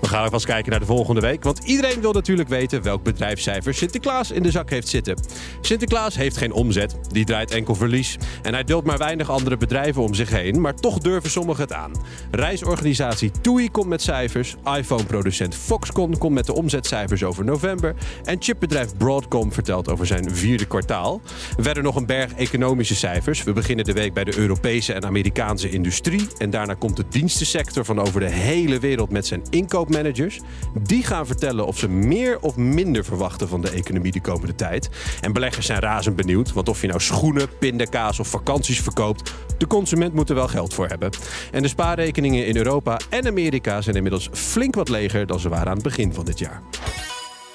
We 0.00 0.08
gaan 0.08 0.24
alvast 0.24 0.46
kijken 0.46 0.70
naar 0.70 0.80
de 0.80 0.86
volgende 0.86 1.20
week. 1.20 1.42
Want 1.42 1.64
iedereen 1.64 2.00
wil 2.00 2.12
natuurlijk 2.12 2.48
weten 2.48 2.82
welk 2.82 3.02
bedrijfscijfer 3.02 3.74
Sinterklaas 3.74 4.30
in 4.30 4.42
de 4.42 4.50
zak 4.50 4.70
heeft 4.70 4.88
zitten. 4.88 5.18
Sinterklaas 5.60 6.16
heeft 6.16 6.36
geen 6.36 6.52
omzet, 6.52 6.96
die 7.08 7.24
draait 7.24 7.50
enkel 7.50 7.74
verlies. 7.74 8.16
En 8.42 8.52
hij 8.52 8.64
duldt 8.64 8.86
maar 8.86 8.98
weinig 8.98 9.30
andere 9.30 9.56
bedrijven 9.56 10.02
om 10.02 10.14
zich 10.14 10.30
heen. 10.30 10.60
Maar 10.60 10.74
toch 10.74 10.98
durven 10.98 11.30
sommigen 11.30 11.62
het 11.62 11.72
aan. 11.72 11.92
Reisorganisatie 12.30 13.30
TUI 13.40 13.70
komt 13.70 13.88
met 13.88 14.02
cijfers. 14.02 14.56
iPhone-producent 14.76 15.54
Foxconn 15.54 16.18
komt 16.18 16.34
met 16.34 16.46
de 16.46 16.54
omzetcijfers 16.54 17.24
over 17.24 17.44
november. 17.44 17.94
En 18.24 18.36
chipbedrijf 18.38 18.96
Broadcom 18.96 19.52
vertelt 19.52 19.90
over 19.90 20.06
zijn 20.06 20.34
vierde 20.34 20.66
kwartaal. 20.66 21.20
Verder 21.58 21.82
nog 21.82 21.96
een 21.96 22.06
berg 22.06 22.32
economische 22.32 22.94
cijfers. 22.94 23.42
We 23.42 23.52
beginnen 23.52 23.84
de 23.84 23.92
week 23.92 24.14
bij 24.14 24.24
de 24.24 24.38
Europese 24.38 24.92
en 24.92 25.04
Amerikaanse 25.04 25.70
industrie. 25.70 26.28
En 26.38 26.50
daarna 26.50 26.74
komt 26.74 26.96
de 26.96 27.04
dienstensector 27.08 27.84
van 27.84 28.00
over 28.00 28.20
de 28.20 28.30
hele 28.30 28.78
wereld 28.78 29.10
met 29.10 29.26
zijn 29.26 29.42
inkoop 29.50 29.85
Die 30.82 31.04
gaan 31.04 31.26
vertellen 31.26 31.66
of 31.66 31.78
ze 31.78 31.88
meer 31.88 32.38
of 32.40 32.56
minder 32.56 33.04
verwachten 33.04 33.48
van 33.48 33.60
de 33.60 33.70
economie 33.70 34.12
de 34.12 34.20
komende 34.20 34.54
tijd. 34.54 34.88
En 35.20 35.32
beleggers 35.32 35.66
zijn 35.66 35.80
razend 35.80 36.16
benieuwd, 36.16 36.52
want 36.52 36.68
of 36.68 36.80
je 36.80 36.86
nou 36.86 37.00
schoenen, 37.00 37.48
pindakaas 37.58 38.20
of 38.20 38.28
vakanties 38.28 38.80
verkoopt, 38.80 39.32
de 39.58 39.66
consument 39.66 40.14
moet 40.14 40.28
er 40.28 40.34
wel 40.34 40.48
geld 40.48 40.74
voor 40.74 40.86
hebben. 40.86 41.10
En 41.52 41.62
de 41.62 41.68
spaarrekeningen 41.68 42.46
in 42.46 42.56
Europa 42.56 42.98
en 43.08 43.26
Amerika 43.26 43.80
zijn 43.80 43.96
inmiddels 43.96 44.28
flink 44.32 44.74
wat 44.74 44.88
leger 44.88 45.26
dan 45.26 45.40
ze 45.40 45.48
waren 45.48 45.68
aan 45.68 45.74
het 45.74 45.82
begin 45.82 46.14
van 46.14 46.24
dit 46.24 46.38
jaar. 46.38 46.62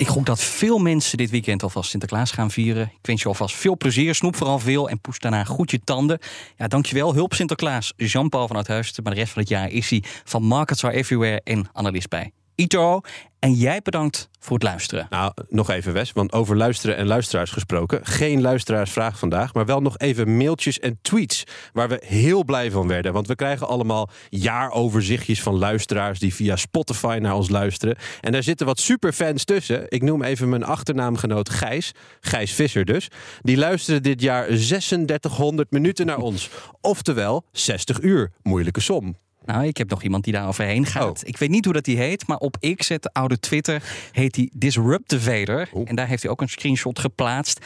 Ik 0.02 0.08
gok 0.08 0.26
dat 0.26 0.42
veel 0.42 0.78
mensen 0.78 1.18
dit 1.18 1.30
weekend 1.30 1.64
alvast 1.64 1.90
Sinterklaas 1.90 2.32
gaan 2.32 2.52
vieren. 2.52 2.84
Ik 2.84 3.06
wens 3.08 3.22
je 3.22 3.28
alvast 3.28 3.56
veel 3.56 3.78
plezier, 3.78 4.16
snoep 4.16 4.36
vooral 4.36 4.60
veel 4.60 4.90
en 4.90 5.02
poes 5.02 5.20
daarna 5.20 5.44
goed 5.44 5.72
je 5.72 5.80
tanden. 5.84 6.20
Ja, 6.58 6.68
dankjewel, 6.68 7.14
hulp 7.14 7.34
Sinterklaas, 7.34 7.94
Jean-Paul 7.98 8.48
van 8.48 8.56
Uithuizen. 8.56 9.04
Maar 9.04 9.14
de 9.14 9.20
rest 9.20 9.34
van 9.34 9.42
het 9.42 9.52
jaar 9.52 9.70
is 9.70 9.90
hij 9.90 10.04
van 10.24 10.44
Markets 10.44 10.84
Are 10.84 10.94
Everywhere 10.94 11.42
en 11.44 11.70
analist 11.74 12.10
bij 12.10 12.32
Ito. 12.62 13.02
En 13.40 13.54
jij 13.54 13.82
bedankt 13.82 14.30
voor 14.40 14.54
het 14.54 14.64
luisteren. 14.64 15.08
Nou, 15.10 15.34
nog 15.50 15.70
even 15.70 15.94
Wes, 15.94 16.12
want 16.12 16.32
over 16.32 16.58
luisteren 16.58 16.98
en 16.98 17.08
luisteraars 17.08 17.52
gesproken. 17.52 18.06
Geen 18.06 18.42
luisteraarsvraag 18.42 19.20
vandaag, 19.20 19.54
maar 19.54 19.66
wel 19.66 19.82
nog 19.82 19.98
even 19.98 20.38
mailtjes 20.38 20.80
en 20.80 21.00
tweets. 21.02 21.44
Waar 21.74 21.90
we 21.90 22.04
heel 22.06 22.44
blij 22.44 22.72
van 22.72 22.88
werden. 22.88 23.14
Want 23.14 23.28
we 23.28 23.36
krijgen 23.36 23.68
allemaal 23.68 24.10
jaaroverzichtjes 24.30 25.42
van 25.42 25.58
luisteraars 25.58 26.20
die 26.20 26.34
via 26.34 26.56
Spotify 26.56 27.18
naar 27.22 27.36
ons 27.36 27.50
luisteren. 27.50 27.96
En 28.22 28.32
daar 28.32 28.44
zitten 28.44 28.66
wat 28.66 28.80
superfans 28.80 29.44
tussen. 29.44 29.86
Ik 29.88 30.02
noem 30.02 30.24
even 30.24 30.50
mijn 30.50 30.64
achternaamgenoot 30.64 31.50
Gijs. 31.50 31.92
Gijs 32.20 32.54
Visser 32.54 32.86
dus. 32.86 33.08
Die 33.42 33.58
luisterde 33.58 34.02
dit 34.02 34.22
jaar 34.22 34.46
3600 34.46 35.72
minuten 35.72 36.06
naar 36.06 36.20
ons. 36.20 36.50
Oftewel 36.82 37.46
60 37.52 38.02
uur. 38.02 38.32
Moeilijke 38.42 38.82
som. 38.82 39.16
Nou, 39.46 39.66
ik 39.66 39.78
heb 39.78 39.90
nog 39.90 40.04
iemand 40.04 40.24
die 40.24 40.34
daar 40.34 40.48
overheen 40.48 40.86
gaat. 40.86 41.24
Oh. 41.24 41.30
Ik 41.30 41.38
weet 41.38 41.50
niet 41.50 41.66
hoe 41.66 41.74
dat 41.74 41.86
die 41.86 41.98
heet, 41.98 42.28
maar 42.28 42.38
op 42.38 42.58
X, 42.76 42.88
het 42.88 43.14
oude 43.14 43.40
Twitter, 43.40 43.84
heet 44.12 44.36
hij 44.36 44.50
Disruptivator. 44.54 45.70
Oh. 45.72 45.90
En 45.90 45.96
daar 45.96 46.08
heeft 46.08 46.24
hij 46.24 46.32
ook 46.32 46.42
een 46.42 46.50
screenshot 46.50 47.00
geplaatst. 47.00 47.66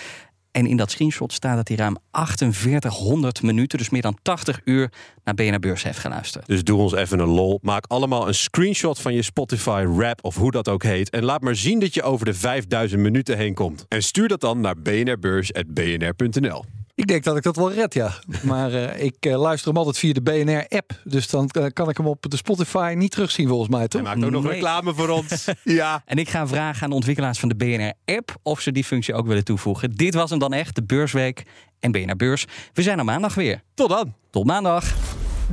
En 0.52 0.68
in 0.68 0.78
dat 0.78 0.92
screenshot 0.92 1.34
staat 1.34 1.56
dat 1.56 1.68
hij 1.68 1.78
ruim 1.78 1.98
4800 2.12 3.42
minuten, 3.42 3.78
dus 3.78 3.90
meer 3.90 4.02
dan 4.02 4.18
80 4.22 4.62
uur, 4.64 4.92
naar 5.24 5.34
BNR 5.34 5.60
Beurs 5.60 5.84
heeft 5.84 6.00
geluisterd. 6.00 6.46
Dus 6.48 6.64
doe 6.64 6.80
ons 6.80 6.94
even 6.94 7.20
een 7.20 7.28
lol. 7.28 7.60
Maak 7.62 7.86
allemaal 7.88 8.28
een 8.28 8.36
screenshot 8.36 9.00
van 9.00 9.14
je 9.14 9.22
Spotify 9.22 9.86
rap 9.98 10.20
of 10.24 10.36
hoe 10.36 10.52
dat 10.52 10.70
ook 10.70 10.84
heet. 10.84 11.10
En 11.10 11.24
laat 11.24 11.42
maar 11.42 11.56
zien 11.56 11.80
dat 11.80 11.94
je 11.94 12.04
over 12.04 12.26
de 12.26 12.34
5000 12.34 13.02
minuten 13.02 13.38
heen 13.38 13.54
komt. 13.54 13.86
En 13.88 14.04
stuur 14.04 14.28
dat 14.28 14.42
dan 14.42 14.62
naar 14.62 14.76
bnrbeurs.bnr.nl. 14.78 16.66
Ik 16.96 17.08
denk 17.08 17.24
dat 17.24 17.38
ik 17.38 17.44
dat 17.44 17.56
wel 17.56 17.72
red, 17.72 17.94
ja. 17.94 18.14
Maar 18.44 18.72
uh, 18.72 19.04
ik 19.04 19.26
uh, 19.26 19.40
luister 19.40 19.68
hem 19.68 19.78
altijd 19.78 19.98
via 19.98 20.14
de 20.14 20.22
BNR-app. 20.22 21.02
Dus 21.04 21.28
dan 21.28 21.50
uh, 21.58 21.66
kan 21.74 21.90
ik 21.90 21.98
hem 21.98 22.08
op 22.08 22.26
de 22.30 22.38
Spotify 22.38 22.94
niet 22.98 23.12
terugzien, 23.12 23.48
volgens 23.48 23.70
mij, 23.70 23.88
toch? 23.88 24.02
Hij 24.02 24.16
maakt 24.16 24.26
ook 24.26 24.44
nog 24.44 24.52
reclame 24.52 24.94
voor 24.94 25.10
ons. 25.10 25.46
ja. 25.64 26.02
En 26.06 26.18
ik 26.18 26.30
ga 26.30 26.48
vragen 26.48 26.84
aan 26.84 26.90
de 26.90 26.96
ontwikkelaars 26.96 27.40
van 27.40 27.50
de 27.50 27.56
BNR-app... 27.56 28.36
of 28.44 28.62
ze 28.62 28.72
die 28.72 28.84
functie 28.84 29.14
ook 29.14 29.28
willen 29.28 29.44
toevoegen. 29.44 29.92
Dit 29.92 30.14
was 30.14 30.30
hem 30.30 30.40
dan 30.40 30.54
echt, 30.54 30.76
de 30.76 30.84
Beursweek 30.84 31.44
en 31.80 31.92
BNR 31.92 32.16
Beurs. 32.16 32.46
We 32.74 32.82
zijn 32.82 33.00
er 33.00 33.06
maandag 33.06 33.36
weer. 33.36 33.62
Tot 33.74 33.90
dan. 33.90 34.14
Tot 34.32 34.46
maandag. 34.46 34.94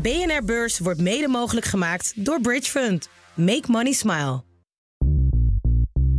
BNR 0.03 0.45
Beurs 0.45 0.79
wordt 0.79 1.01
mede 1.01 1.29
mogelijk 1.29 1.67
gemaakt 1.67 2.13
door 2.17 2.41
Bridge 2.41 2.71
Fund. 2.71 3.09
Make 3.35 3.65
money 3.67 3.93
smile. 3.93 4.52